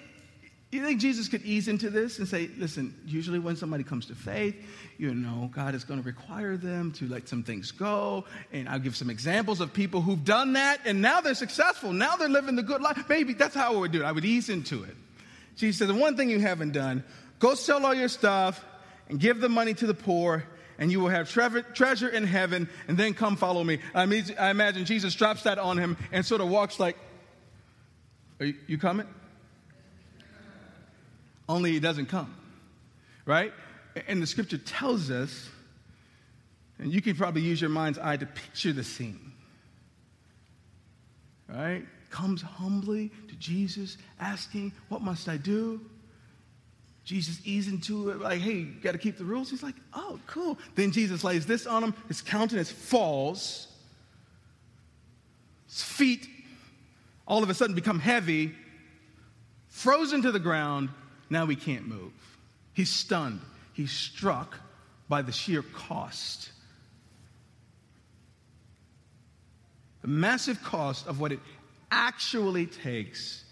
[0.76, 4.14] you think Jesus could ease into this and say, listen, usually when somebody comes to
[4.14, 4.54] faith,
[4.98, 8.24] you know, God is going to require them to let some things go.
[8.52, 11.92] And I'll give some examples of people who've done that and now they're successful.
[11.92, 13.04] Now they're living the good life.
[13.08, 14.04] Maybe that's how I would do it.
[14.04, 14.94] I would ease into it.
[15.56, 17.02] Jesus said, the one thing you haven't done,
[17.38, 18.64] go sell all your stuff
[19.08, 20.44] and give the money to the poor
[20.78, 23.78] and you will have tre- treasure in heaven and then come follow me.
[23.94, 26.96] I, mean, I imagine Jesus drops that on him and sort of walks like,
[28.40, 29.06] are you, you coming?
[31.48, 32.34] Only he doesn't come,
[33.24, 33.52] right?
[34.08, 35.48] And the scripture tells us,
[36.78, 39.32] and you can probably use your mind's eye to picture the scene,
[41.48, 41.84] right?
[42.10, 45.80] Comes humbly to Jesus, asking, What must I do?
[47.06, 49.48] Jesus easing into it, like, hey, you got to keep the rules.
[49.48, 50.58] He's like, oh, cool.
[50.74, 51.94] Then Jesus lays this on him.
[52.08, 53.68] His countenance falls.
[55.68, 56.26] His feet
[57.26, 58.52] all of a sudden become heavy,
[59.68, 60.88] frozen to the ground,
[61.30, 62.12] now he can't move.
[62.72, 63.40] He's stunned.
[63.72, 64.58] He's struck
[65.08, 66.50] by the sheer cost.
[70.02, 71.40] The massive cost of what it
[71.90, 73.44] actually takes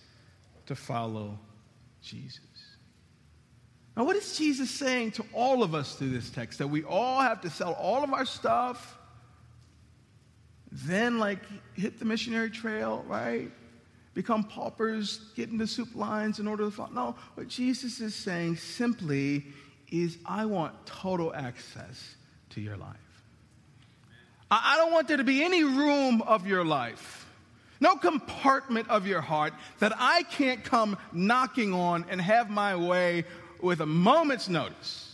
[0.67, 1.39] to follow
[2.03, 2.41] Jesus.
[3.97, 6.59] Now, what is Jesus saying to all of us through this text?
[6.59, 8.99] That we all have to sell all of our stuff,
[10.73, 11.39] then, like,
[11.75, 13.51] hit the missionary trail, right?
[14.15, 16.91] Become paupers, get into soup lines in order to follow.
[16.91, 19.45] No, what Jesus is saying simply
[19.91, 22.15] is, I want total access
[22.51, 22.97] to your life.
[24.51, 27.27] I don't want there to be any room of your life,
[27.81, 33.25] no compartment of your heart that I can't come knocking on and have my way
[33.61, 35.14] with a moment's notice.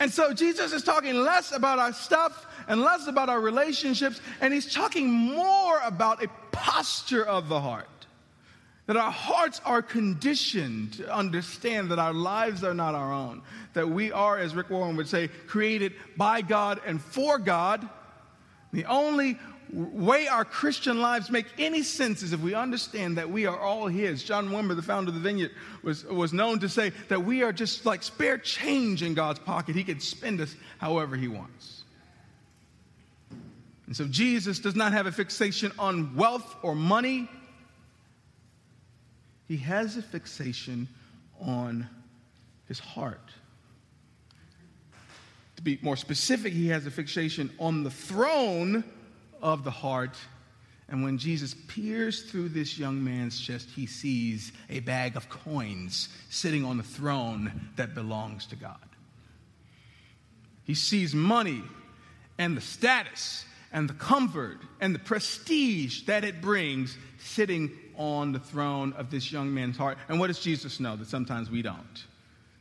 [0.00, 4.54] And so Jesus is talking less about our stuff and less about our relationships, and
[4.54, 7.88] he's talking more about a posture of the heart.
[8.86, 13.42] That our hearts are conditioned to understand that our lives are not our own.
[13.74, 17.86] That we are, as Rick Warren would say, created by God and for God.
[18.72, 19.38] The only
[19.72, 23.86] way our Christian lives make any sense is if we understand that we are all
[23.86, 24.22] His.
[24.24, 25.50] John Wimber, the founder of the Vineyard,
[25.82, 29.76] was, was known to say that we are just like spare change in God's pocket.
[29.76, 31.84] He can spend us however He wants.
[33.86, 37.28] And so Jesus does not have a fixation on wealth or money.
[39.48, 40.88] He has a fixation
[41.40, 41.88] on
[42.66, 43.30] his heart.
[45.56, 48.84] To be more specific, he has a fixation on the throne
[49.42, 50.16] of the heart.
[50.88, 56.08] And when Jesus peers through this young man's chest, he sees a bag of coins
[56.30, 58.76] sitting on the throne that belongs to God.
[60.64, 61.62] He sees money
[62.38, 68.38] and the status and the comfort and the prestige that it brings sitting on the
[68.38, 69.98] throne of this young man's heart.
[70.08, 72.04] And what does Jesus know that sometimes we don't?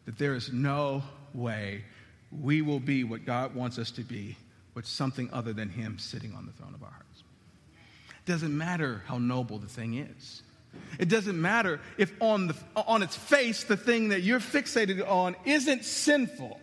[0.06, 1.04] That there is no
[1.34, 1.84] way
[2.32, 4.36] we will be what God wants us to be
[4.78, 7.24] with something other than Him sitting on the throne of our hearts.
[8.12, 10.44] It doesn't matter how noble the thing is.
[11.00, 15.36] It doesn't matter if on, the, on its face the thing that you're fixated on
[15.46, 16.60] isn't sinful.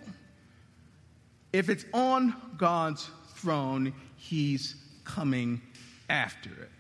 [1.53, 5.61] If it's on God's throne, He's coming
[6.09, 6.71] after it.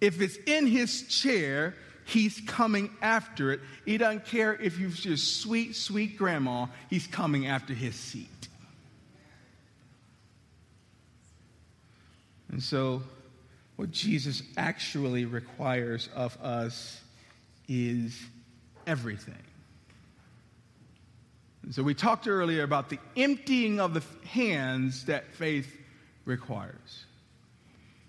[0.00, 3.60] If it's in His chair, He's coming after it.
[3.84, 8.48] He doesn't care if you're just sweet, sweet grandma, He's coming after His seat.
[12.50, 13.02] And so,
[13.76, 17.00] what Jesus actually requires of us
[17.68, 18.20] is
[18.86, 19.42] everything.
[21.62, 25.78] And so we talked earlier about the emptying of the hands that faith
[26.24, 27.04] requires.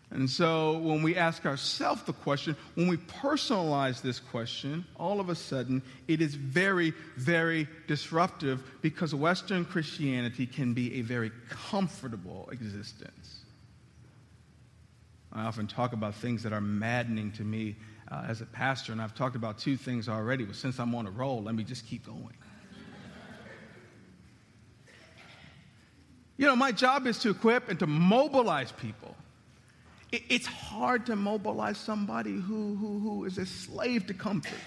[0.10, 5.30] And so when we ask ourselves the question, when we personalize this question, all of
[5.30, 12.50] a sudden it is very, very disruptive because Western Christianity can be a very comfortable
[12.52, 13.41] existence.
[15.34, 17.76] I often talk about things that are maddening to me
[18.12, 20.44] uh, as a pastor, and I've talked about two things already.
[20.44, 22.34] But since I'm on a roll, let me just keep going.
[26.38, 29.16] you know, my job is to equip and to mobilize people.
[30.12, 34.60] It, it's hard to mobilize somebody who, who, who is a slave to comfort.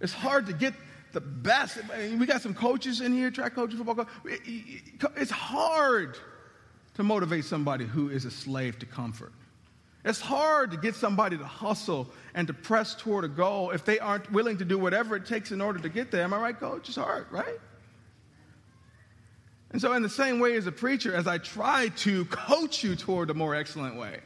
[0.00, 0.74] It's hard to get
[1.12, 1.78] the best.
[2.18, 4.42] We got some coaches in here, track coaches, football coaches.
[5.16, 6.18] It's hard
[6.94, 9.32] to motivate somebody who is a slave to comfort.
[10.04, 13.98] It's hard to get somebody to hustle and to press toward a goal if they
[13.98, 16.22] aren't willing to do whatever it takes in order to get there.
[16.22, 16.88] Am I right, coach?
[16.88, 17.58] It's hard, right?
[19.70, 22.94] And so, in the same way as a preacher, as I try to coach you
[22.94, 24.20] toward a more excellent way,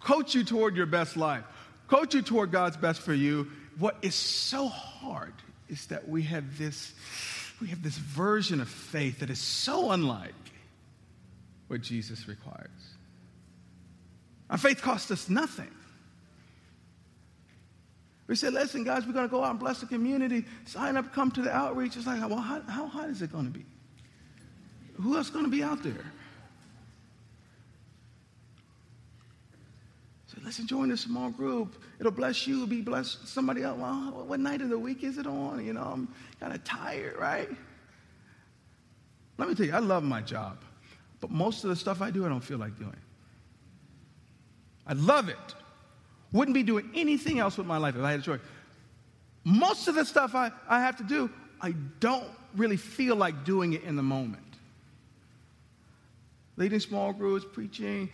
[0.00, 1.44] coach you toward your best life,
[1.86, 3.48] coach you toward God's best for you,
[3.78, 5.34] what is so hard
[5.68, 6.94] is that we have this,
[7.60, 10.34] we have this version of faith that is so unlike
[11.68, 12.70] what Jesus requires.
[14.50, 15.70] Our faith costs us nothing.
[18.26, 20.44] We said, listen, guys, we're going to go out and bless the community.
[20.66, 21.96] Sign up, come to the outreach.
[21.96, 23.64] It's like, well, how, how hot is it going to be?
[25.00, 26.12] Who else going to be out there?
[30.26, 31.82] So listen, join a small group.
[31.98, 33.78] It'll bless you, be blessed somebody else.
[33.78, 35.64] Well, what night of the week is it on?
[35.64, 36.08] You know, I'm
[36.38, 37.48] kind of tired, right?
[39.38, 40.58] Let me tell you, I love my job.
[41.20, 42.96] But most of the stuff I do, I don't feel like doing.
[44.86, 45.36] I love it.
[46.32, 48.40] Wouldn't be doing anything else with my life if I had a choice.
[49.44, 53.72] Most of the stuff I, I have to do, I don't really feel like doing
[53.72, 54.42] it in the moment.
[56.56, 58.10] Leading small groups, preaching.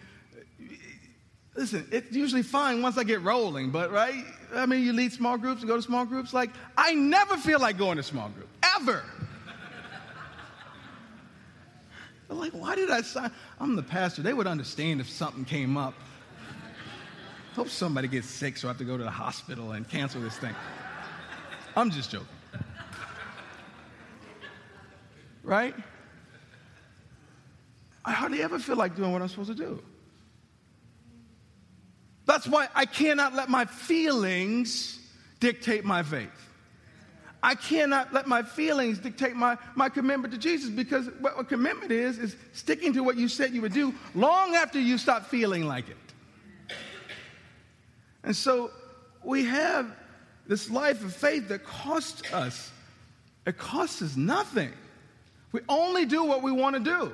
[1.57, 4.25] Listen, it's usually fine once I get rolling, but right?
[4.55, 6.35] I mean, you lead small groups and go to small groups.
[6.35, 9.03] Like, I never feel like going to small group, ever.
[12.35, 13.30] I'm like, why did I sign?
[13.61, 14.20] I'm the pastor.
[14.20, 15.95] They would understand if something came up.
[17.55, 20.37] Hope somebody gets sick so I have to go to the hospital and cancel this
[20.37, 20.53] thing.
[21.76, 22.26] I'm just joking.
[25.45, 25.76] Right?
[28.05, 29.80] I hardly ever feel like doing what I'm supposed to do.
[32.26, 34.99] That's why I cannot let my feelings
[35.39, 36.44] dictate my faith.
[37.45, 41.93] I cannot let my feelings dictate my, my commitment to Jesus because what a commitment
[41.93, 45.67] is, is sticking to what you said you would do long after you stop feeling
[45.67, 46.75] like it.
[48.23, 48.71] And so
[49.23, 49.95] we have
[50.47, 52.73] this life of faith that costs us,
[53.47, 54.73] it costs us nothing.
[55.53, 57.13] We only do what we want to do.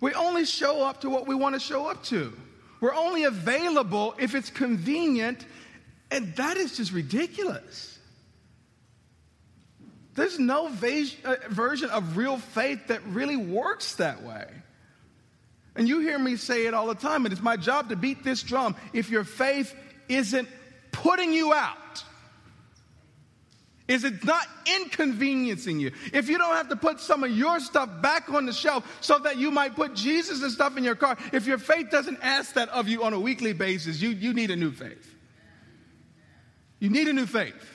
[0.00, 2.34] We only show up to what we want to show up to.
[2.82, 5.46] We're only available if it's convenient,
[6.10, 7.91] and that is just ridiculous.
[10.14, 14.46] There's no uh, version of real faith that really works that way.
[15.74, 18.22] And you hear me say it all the time, and it's my job to beat
[18.22, 18.76] this drum.
[18.92, 19.74] If your faith
[20.08, 20.48] isn't
[20.90, 22.04] putting you out,
[23.88, 24.46] is it not
[24.80, 25.92] inconveniencing you?
[26.12, 29.18] If you don't have to put some of your stuff back on the shelf so
[29.20, 32.54] that you might put Jesus' and stuff in your car, if your faith doesn't ask
[32.54, 35.14] that of you on a weekly basis, you, you need a new faith.
[36.78, 37.71] You need a new faith.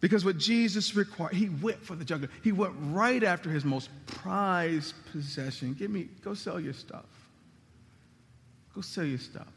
[0.00, 2.32] Because what Jesus required, he went for the jugular.
[2.42, 5.74] He went right after his most prized possession.
[5.78, 7.04] Give me, go sell your stuff.
[8.74, 9.52] Go sell your stuff.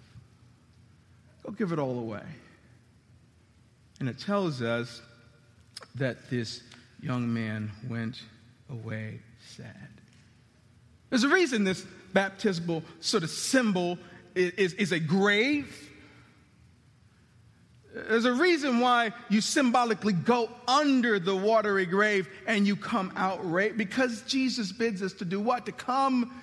[1.43, 2.23] Go give it all away.
[3.99, 5.01] And it tells us
[5.95, 6.61] that this
[7.01, 8.21] young man went
[8.69, 9.19] away
[9.55, 9.89] sad.
[11.09, 13.97] There's a reason this baptismal sort of symbol
[14.35, 15.91] is, is, is a grave
[17.93, 23.39] There's a reason why you symbolically go under the watery grave and you come out
[23.49, 25.67] right because Jesus bids us to do what?
[25.67, 26.33] To come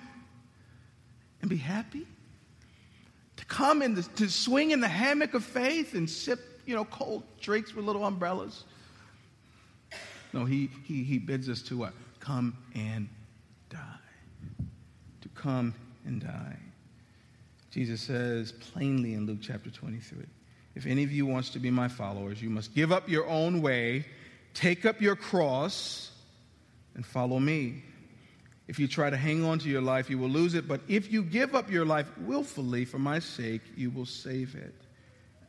[1.41, 2.07] and be happy?
[3.35, 7.23] To come and to swing in the hammock of faith and sip, you know, cold
[7.41, 8.63] drinks with little umbrellas?
[10.31, 11.93] No, he, he, he bids us to what?
[12.21, 13.09] Come and
[13.69, 13.77] die.
[15.21, 15.75] To come
[16.05, 16.57] and die.
[17.71, 20.25] Jesus says plainly in Luke chapter 23
[20.75, 23.61] if any of you wants to be my followers, you must give up your own
[23.61, 24.05] way,
[24.53, 26.11] take up your cross,
[26.95, 27.83] and follow me.
[28.67, 30.67] If you try to hang on to your life, you will lose it.
[30.67, 34.73] But if you give up your life willfully for my sake, you will save it.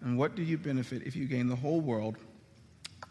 [0.01, 2.17] And what do you benefit if you gain the whole world,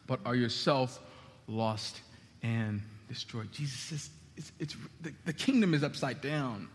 [0.07, 0.99] but are yourself
[1.47, 2.01] lost
[2.43, 3.53] and destroyed?
[3.53, 6.68] Jesus says it's, it's the, the kingdom is upside down.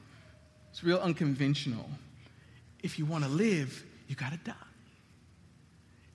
[0.71, 1.89] It's real unconventional.
[2.83, 4.55] If you want to live, you got to die.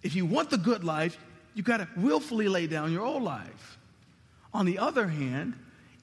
[0.03, 1.17] If you want the good life,
[1.53, 3.77] you got to willfully lay down your old life.
[4.53, 5.53] On the other hand,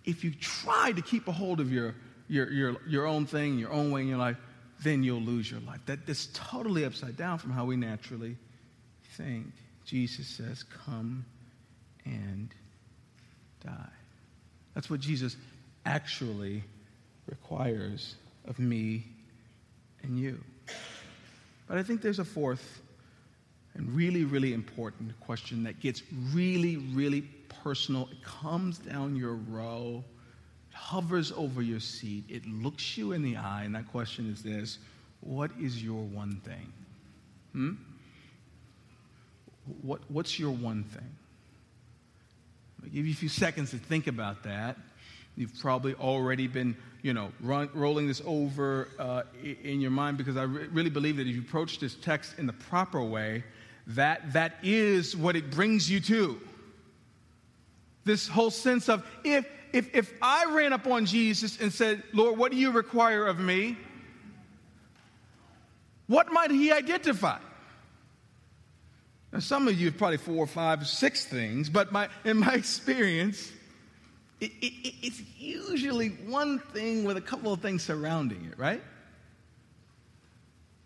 [0.04, 1.94] if you try to keep a hold of your,
[2.28, 4.36] your, your, your own thing, your own way in your life,
[4.82, 5.80] then you'll lose your life.
[5.86, 8.36] That, that's totally upside down from how we naturally
[9.16, 9.46] think.
[9.84, 11.24] Jesus says, Come
[12.04, 12.54] and
[13.64, 13.72] die.
[14.74, 15.36] That's what Jesus
[15.84, 16.62] actually
[17.26, 18.14] requires
[18.46, 19.04] of me
[20.02, 20.38] and you.
[21.66, 22.80] But I think there's a fourth
[23.78, 26.02] and really, really important question that gets
[26.32, 27.22] really, really
[27.62, 28.08] personal.
[28.10, 30.02] It comes down your row,
[30.70, 34.42] it hovers over your seat, it looks you in the eye, and that question is
[34.42, 34.78] this
[35.20, 36.72] What is your one thing?
[37.52, 37.72] Hmm?
[39.82, 41.16] What, what's your one thing?
[42.82, 44.76] I'll give you a few seconds to think about that.
[45.36, 49.22] You've probably already been, you know, run, rolling this over uh,
[49.62, 52.46] in your mind because I re- really believe that if you approach this text in
[52.46, 53.44] the proper way,
[53.88, 56.40] that that is what it brings you to.
[58.04, 62.38] This whole sense of if if if I ran up on Jesus and said, "Lord,
[62.38, 63.76] what do you require of me?"
[66.08, 67.38] What might he identify?
[69.32, 73.52] Now, some of you have probably four, five, six things, but my, in my experience,
[74.40, 78.82] it, it, it's usually one thing with a couple of things surrounding it, right?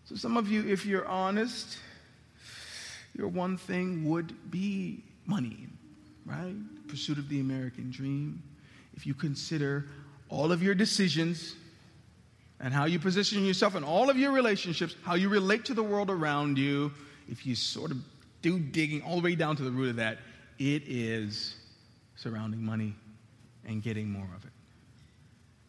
[0.05, 1.77] So, some of you, if you're honest,
[3.15, 5.67] your one thing would be money,
[6.25, 6.55] right?
[6.87, 8.41] Pursuit of the American dream.
[8.95, 9.87] If you consider
[10.29, 11.55] all of your decisions
[12.59, 15.83] and how you position yourself in all of your relationships, how you relate to the
[15.83, 16.91] world around you,
[17.29, 17.97] if you sort of
[18.41, 20.19] do digging all the way down to the root of that,
[20.59, 21.55] it is
[22.15, 22.93] surrounding money
[23.65, 24.51] and getting more of it.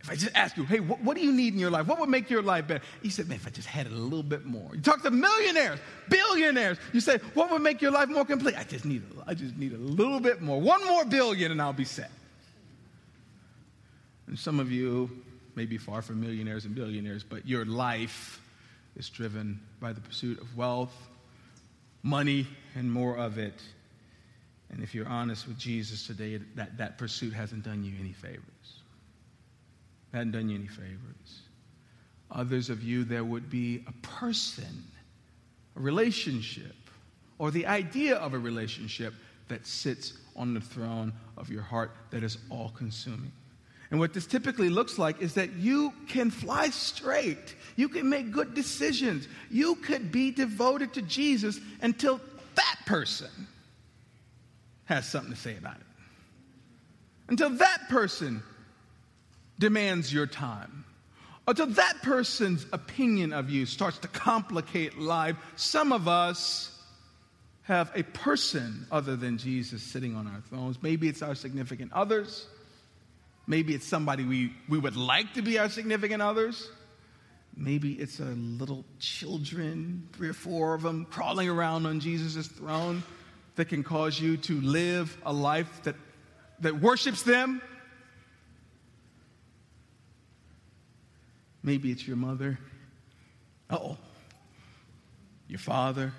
[0.05, 1.87] If I just ask you, hey, what, what, do you need in your life?
[1.87, 2.85] What would make your life better?
[3.01, 4.69] You said, man, if I just had it a little bit more.
[4.75, 5.79] You talk to millionaires,
[6.11, 6.77] billionaires.
[6.93, 8.59] You say, what would make your life more complete?
[8.59, 10.61] I just need, a, I just need a little bit more.
[10.61, 12.11] One more billion and I'll be set.
[14.27, 15.09] And some of you
[15.55, 18.43] may be far from millionaires and billionaires, but your life
[18.97, 20.95] is driven by the pursuit of wealth,
[22.03, 23.59] money, and more of it.
[24.71, 28.54] And if you're honest with Jesus today, that, that pursuit hasn't done you any favors
[30.15, 31.43] hadn't done you any favors.
[32.31, 34.85] Others of you, there would be a person,
[35.77, 36.75] a relationship,
[37.39, 39.13] or the idea of a relationship
[39.49, 43.33] that sits on the throne of your heart that is all consuming.
[43.91, 47.55] And what this typically looks like is that you can fly straight.
[47.77, 49.29] You can make good decisions.
[49.51, 52.21] You could be devoted to Jesus until
[52.55, 53.29] that person
[54.87, 55.87] has something to say about it.
[57.29, 58.43] Until that person
[59.59, 60.85] demands your time.
[61.47, 66.71] Until that person's opinion of you starts to complicate life, some of us
[67.65, 70.79] have a person other than Jesus sitting on our thrones.
[70.83, 72.47] Maybe it's our significant others.
[73.47, 76.71] Maybe it's somebody we, we would like to be our significant others.
[77.57, 83.03] Maybe it's a little children, three or four of them, crawling around on Jesus' throne
[83.57, 85.95] that can cause you to live a life that,
[86.61, 87.63] that worships them
[91.65, 92.59] Maybe it's your mother.
[93.71, 93.97] oh.
[95.49, 96.13] Your father.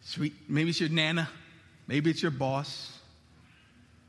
[0.00, 0.32] Sweet.
[0.48, 1.28] Maybe it's your nana.
[1.86, 2.98] Maybe it's your boss.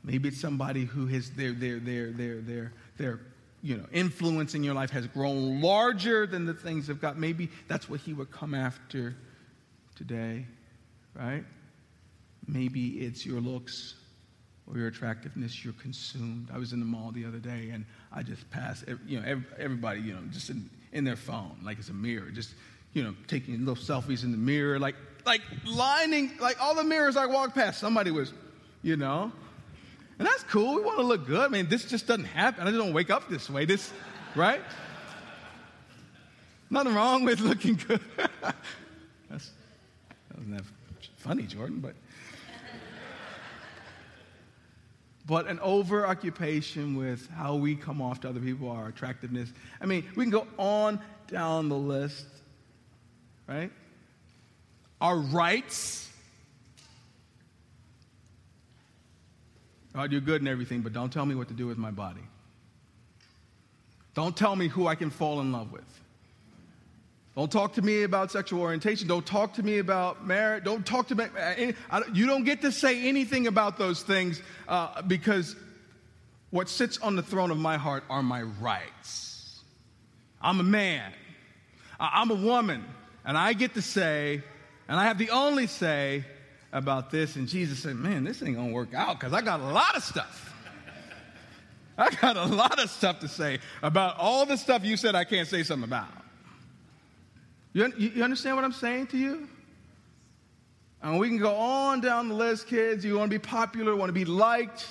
[0.02, 3.20] Maybe it's somebody who has their, their, their, their, their, their,
[3.62, 7.18] you know, influence in your life has grown larger than the things of God.
[7.18, 9.14] Maybe that's what he would come after
[9.96, 10.46] today,
[11.14, 11.44] right?
[12.46, 13.96] Maybe it's your looks
[14.66, 15.64] or your attractiveness.
[15.64, 16.48] You're consumed.
[16.52, 20.00] I was in the mall the other day and I just passed, you know, everybody,
[20.00, 22.54] you know, just in, in their phone, like it's a mirror, just
[22.92, 24.94] you know, taking little selfies in the mirror, like,
[25.26, 28.32] like lining, like all the mirrors I walked past, somebody was,
[28.82, 29.30] you know.
[30.18, 30.74] And that's cool.
[30.74, 31.40] We want to look good.
[31.40, 32.66] I mean, this just doesn't happen.
[32.66, 33.66] I just don't wake up this way.
[33.66, 33.92] This,
[34.34, 34.60] right?
[36.70, 38.00] Nothing wrong with looking good.
[39.30, 39.50] that's,
[40.28, 40.64] that wasn't that
[41.18, 41.94] funny, Jordan, but.
[45.28, 49.52] But an over occupation with how we come off to other people, our attractiveness.
[49.78, 50.98] I mean, we can go on
[51.30, 52.24] down the list,
[53.46, 53.70] right?
[55.02, 56.08] Our rights.
[59.92, 62.22] God, you're good and everything, but don't tell me what to do with my body.
[64.14, 65.84] Don't tell me who I can fall in love with.
[67.38, 69.06] Don't talk to me about sexual orientation.
[69.06, 70.64] Don't talk to me about marriage.
[70.64, 71.72] Don't talk to me.
[72.12, 75.54] You don't get to say anything about those things uh, because
[76.50, 79.60] what sits on the throne of my heart are my rights.
[80.42, 81.12] I'm a man.
[82.00, 82.84] I'm a woman.
[83.24, 84.42] And I get to say,
[84.88, 86.24] and I have the only say
[86.72, 87.36] about this.
[87.36, 90.02] And Jesus said, Man, this ain't to work out because I got a lot of
[90.02, 90.52] stuff.
[91.96, 95.22] I got a lot of stuff to say about all the stuff you said I
[95.22, 96.17] can't say something about.
[97.78, 99.48] You, you understand what I'm saying to you?
[101.00, 103.04] And we can go on down the list, kids.
[103.04, 104.84] You want to be popular, want to be liked,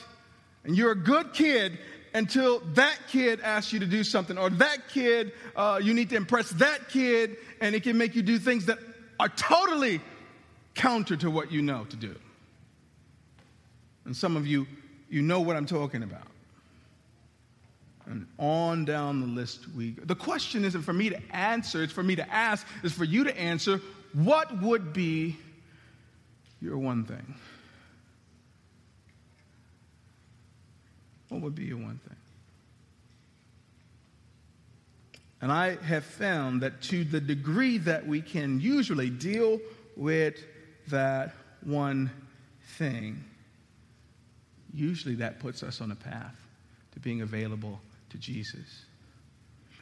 [0.64, 1.78] and you're a good kid
[2.14, 6.16] until that kid asks you to do something, or that kid, uh, you need to
[6.16, 8.80] impress that kid, and it can make you do things that
[9.20, 10.00] are totally
[10.74, 12.16] counter to what you know to do.
[14.06, 14.66] And some of you,
[15.10, 16.28] you know what I'm talking about.
[18.10, 20.04] And on down the list we go.
[20.06, 23.26] The question isn't for me to answer, it's for me to ask, it's for you
[23.26, 23.82] to answer
[24.14, 25.36] what would be
[26.62, 27.36] your one thing?
[31.30, 32.16] What would be your one thing?
[35.42, 39.60] And I have found that to the degree that we can usually deal
[39.96, 40.42] with
[40.88, 41.34] that
[41.64, 42.10] one
[42.78, 43.24] thing,
[44.74, 46.36] usually that puts us on a path
[46.94, 47.80] to being available
[48.10, 48.86] to Jesus.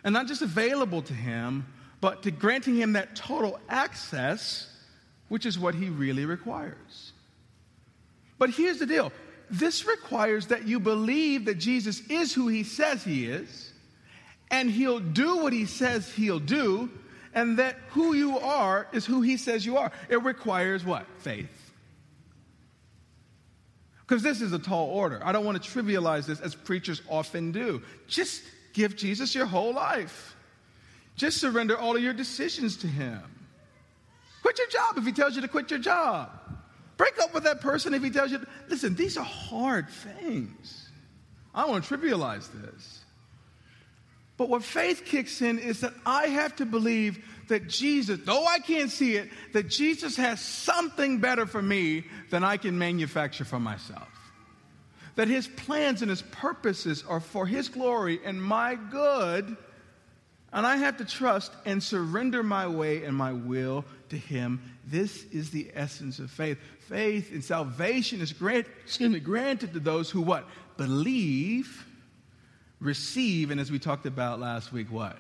[0.04, 1.66] And not just available to him,
[2.02, 4.70] but to granting him that total access,
[5.30, 7.14] which is what he really requires.
[8.38, 9.12] But here's the deal
[9.50, 13.72] this requires that you believe that Jesus is who he says he is,
[14.52, 16.90] and he'll do what he says he'll do,
[17.34, 19.92] and that who you are is who he says you are.
[20.10, 21.06] It requires what?
[21.20, 21.65] Faith.
[24.08, 25.20] Because this is a tall order.
[25.24, 27.82] I don't want to trivialize this as preachers often do.
[28.08, 28.44] Just
[28.74, 30.36] give Jesus your whole life.
[31.16, 33.22] Just surrender all of your decisions to Him.
[34.42, 36.30] Quit your job if He tells you to quit your job.
[36.98, 38.40] Break up with that person if He tells you.
[38.40, 40.90] To, listen, these are hard things.
[41.54, 43.05] I don't want to trivialize this.
[44.38, 48.60] But what faith kicks in is that I have to believe that Jesus, though I
[48.60, 53.60] can't see it, that Jesus has something better for me than I can manufacture for
[53.60, 54.10] myself.
[55.16, 59.56] That his plans and his purposes are for his glory and my good.
[60.52, 64.62] And I have to trust and surrender my way and my will to him.
[64.86, 66.58] This is the essence of faith.
[66.90, 68.68] Faith and salvation is grant,
[69.00, 70.46] me, granted to those who what?
[70.76, 71.85] Believe,
[72.80, 75.18] receive, and as we talked about last week, what?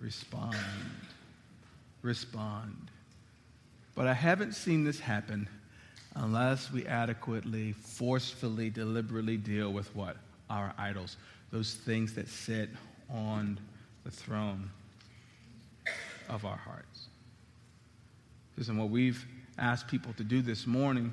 [0.00, 0.56] Respond
[2.02, 2.90] respond.
[3.94, 5.48] But I haven't seen this happen
[6.14, 10.16] unless we adequately, forcefully, deliberately deal with what?
[10.48, 11.16] Our idols,
[11.50, 12.70] those things that sit
[13.08, 13.58] on
[14.04, 14.70] the throne
[16.28, 17.06] of our hearts.
[18.56, 19.24] Listen, what we've
[19.58, 21.12] asked people to do this morning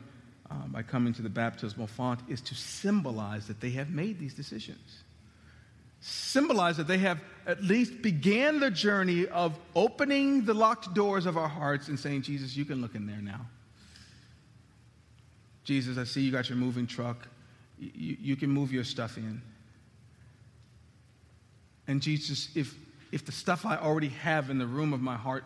[0.50, 4.34] uh, by coming to the baptismal font is to symbolize that they have made these
[4.34, 5.04] decisions
[6.00, 11.38] symbolize that they have at least began the journey of opening the locked doors of
[11.38, 13.45] our hearts and saying, Jesus, you can look in there now.
[15.64, 17.28] Jesus, I see you got your moving truck.
[17.80, 19.41] You, you can move your stuff in.
[21.88, 22.76] And Jesus, if,
[23.12, 25.45] if the stuff I already have in the room of my heart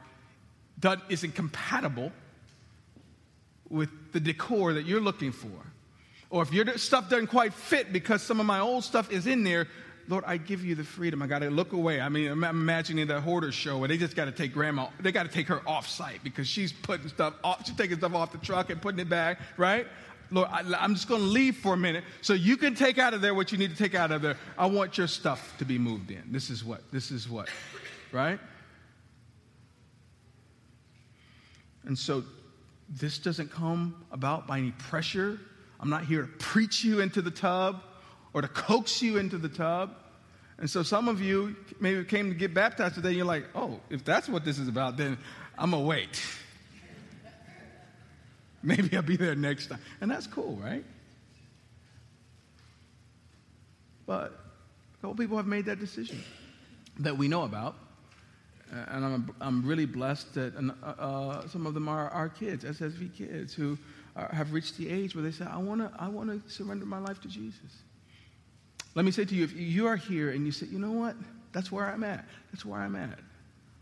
[0.80, 2.12] that isn't compatible
[3.70, 5.50] with the decor that you're looking for,
[6.30, 9.44] or if your stuff doesn't quite fit because some of my old stuff is in
[9.44, 9.68] there,
[10.12, 11.22] Lord, I give you the freedom.
[11.22, 12.02] I got to look away.
[12.02, 15.14] I mean, I'm imagining the hoarder show where they just got to take grandma, they
[15.14, 18.34] got to take her off site because she's putting stuff off, she's taking stuff off
[18.34, 19.88] the truck and putting it back, right?
[20.30, 23.14] Lord, I, am just going to leave for a minute so you can take out
[23.14, 24.36] of there what you need to take out of there.
[24.58, 26.24] I want your stuff to be moved in.
[26.30, 27.48] This is what, this is what,
[28.12, 28.40] right?
[31.86, 32.26] And so
[32.90, 35.40] this doesn't come about by any pressure.
[35.80, 37.82] I'm not here to preach you into the tub
[38.34, 39.96] or to coax you into the tub.
[40.62, 43.80] And so some of you maybe came to get baptized today, and you're like, oh,
[43.90, 45.18] if that's what this is about, then
[45.58, 46.22] I'm going to wait.
[48.64, 49.80] Maybe I'll be there next time.
[50.02, 50.86] And that's cool, right?
[54.06, 54.40] But
[54.94, 56.24] a couple people have made that decision
[57.00, 57.76] that we know about.
[58.70, 63.16] And I'm, I'm really blessed that uh, uh, some of them are our kids, SSV
[63.16, 63.80] kids, who
[64.16, 67.00] are, have reached the age where they say, I want to I wanna surrender my
[67.00, 67.82] life to Jesus.
[68.96, 71.16] Let me say to you, if you are here and you say, you know what?
[71.54, 72.26] That's where I'm at.
[72.52, 73.20] That's where I'm at.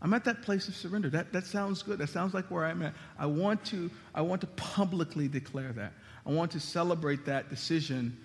[0.02, 1.10] I'm at that place of surrender.
[1.10, 1.98] That, that sounds good.
[1.98, 2.94] That sounds like where I'm at.
[3.18, 5.92] I want, to, I want to publicly declare that.
[6.26, 8.16] I want to celebrate that decision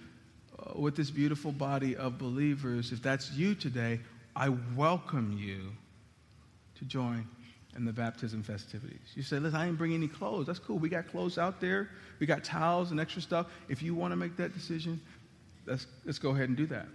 [0.58, 2.92] uh, with this beautiful body of believers.
[2.92, 4.00] If that's you today,
[4.36, 5.72] I welcome you
[6.76, 7.28] to join
[7.76, 9.00] in the baptism festivities.
[9.16, 10.48] You say, listen, I ain't bringing any clothes.
[10.48, 10.78] That's cool.
[10.78, 11.90] We got clothes out there.
[12.20, 13.48] We got towels and extra stuff.
[13.68, 15.02] If you want to make that decision,
[15.66, 16.88] let's, let's go ahead and do that.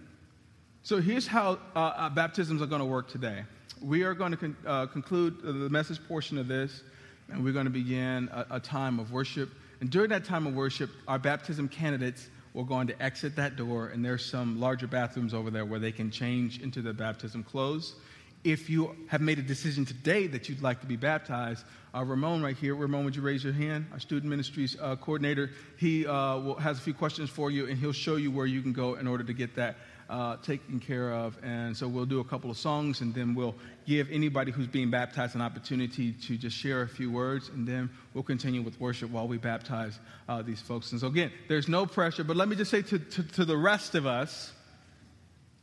[0.83, 3.43] So here's how uh, uh, baptisms are going to work today.
[3.81, 6.83] We are going to con- uh, conclude the message portion of this,
[7.29, 9.49] and we're going to begin a, a time of worship.
[9.79, 13.55] And during that time of worship, our baptism candidates will go on to exit that
[13.55, 17.43] door, and there's some larger bathrooms over there where they can change into the baptism
[17.43, 17.95] clothes.
[18.43, 21.63] If you have made a decision today that you'd like to be baptized,
[21.93, 23.85] uh, Ramon right here, Ramon, would you raise your hand?
[23.91, 25.51] Our student ministries uh, coordinator.
[25.77, 28.63] He uh, will, has a few questions for you, and he'll show you where you
[28.63, 29.75] can go in order to get that
[30.09, 31.37] uh, taken care of.
[31.43, 34.89] And so we'll do a couple of songs, and then we'll give anybody who's being
[34.89, 39.11] baptized an opportunity to just share a few words, and then we'll continue with worship
[39.11, 40.91] while we baptize uh, these folks.
[40.93, 43.57] And so, again, there's no pressure, but let me just say to, to, to the
[43.57, 44.51] rest of us,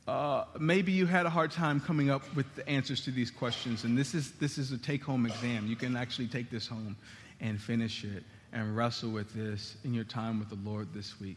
[0.08, 3.84] uh, maybe you had a hard time coming up with the answers to these questions,
[3.84, 5.66] and this is, this is a take home exam.
[5.66, 6.96] You can actually take this home
[7.42, 11.36] and finish it and wrestle with this in your time with the Lord this week.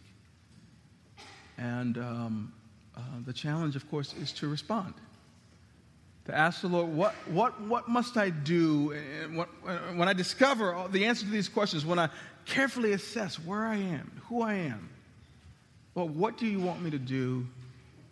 [1.57, 2.53] And um,
[2.95, 4.93] uh, the challenge, of course, is to respond.
[6.27, 8.93] To ask the Lord, what, what, what must I do?
[9.23, 9.49] And what,
[9.97, 12.07] when I discover the answer to these questions, when I
[12.45, 14.89] carefully assess where I am, who I am,
[15.93, 17.45] well, what do you want me to do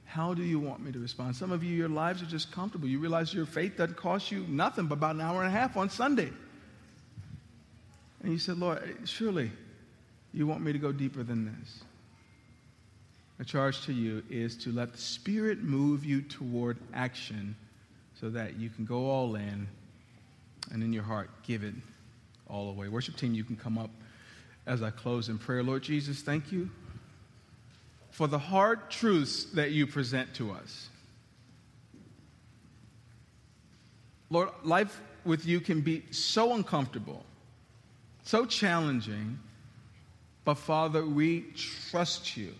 [0.09, 1.35] how do you want me to respond?
[1.35, 2.87] Some of you, your lives are just comfortable.
[2.87, 5.77] You realize your faith doesn't cost you nothing but about an hour and a half
[5.77, 6.31] on Sunday.
[8.23, 9.51] And you said, Lord, surely
[10.33, 11.83] you want me to go deeper than this.
[13.37, 17.55] The charge to you is to let the Spirit move you toward action
[18.19, 19.67] so that you can go all in
[20.71, 21.75] and in your heart give it
[22.47, 22.87] all away.
[22.87, 23.91] Worship team, you can come up
[24.65, 25.61] as I close in prayer.
[25.61, 26.71] Lord Jesus, thank you
[28.19, 30.89] for the hard truths that you present to us.
[34.29, 37.23] Lord, life with you can be so uncomfortable,
[38.23, 39.39] so challenging,
[40.43, 41.45] but Father, we
[41.89, 42.53] trust you.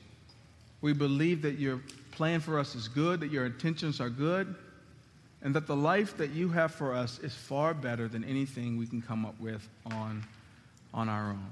[0.80, 1.82] We believe that your
[2.12, 4.56] plan for us is good, that your intentions are good,
[5.42, 8.88] and that the life that you have for us is far better than anything we
[8.88, 10.26] can come up with on,
[10.94, 11.52] on our own.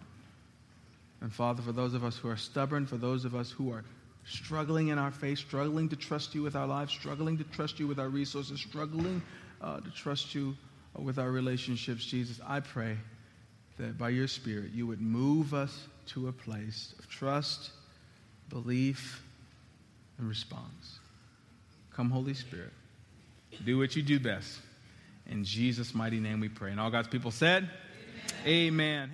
[1.20, 3.84] And Father, for those of us who are stubborn, for those of us who are
[4.28, 7.88] struggling in our faith, struggling to trust you with our lives, struggling to trust you
[7.88, 9.22] with our resources, struggling
[9.62, 10.56] uh, to trust you
[10.98, 12.98] uh, with our relationships, Jesus, I pray
[13.78, 17.72] that by your Spirit you would move us to a place of trust,
[18.50, 19.24] belief,
[20.18, 21.00] and response.
[21.94, 22.74] Come, Holy Spirit.
[23.66, 24.60] Do what you do best.
[25.30, 26.72] In Jesus' mighty name we pray.
[26.72, 27.70] And all God's people said,
[28.46, 29.10] Amen.
[29.10, 29.12] Amen.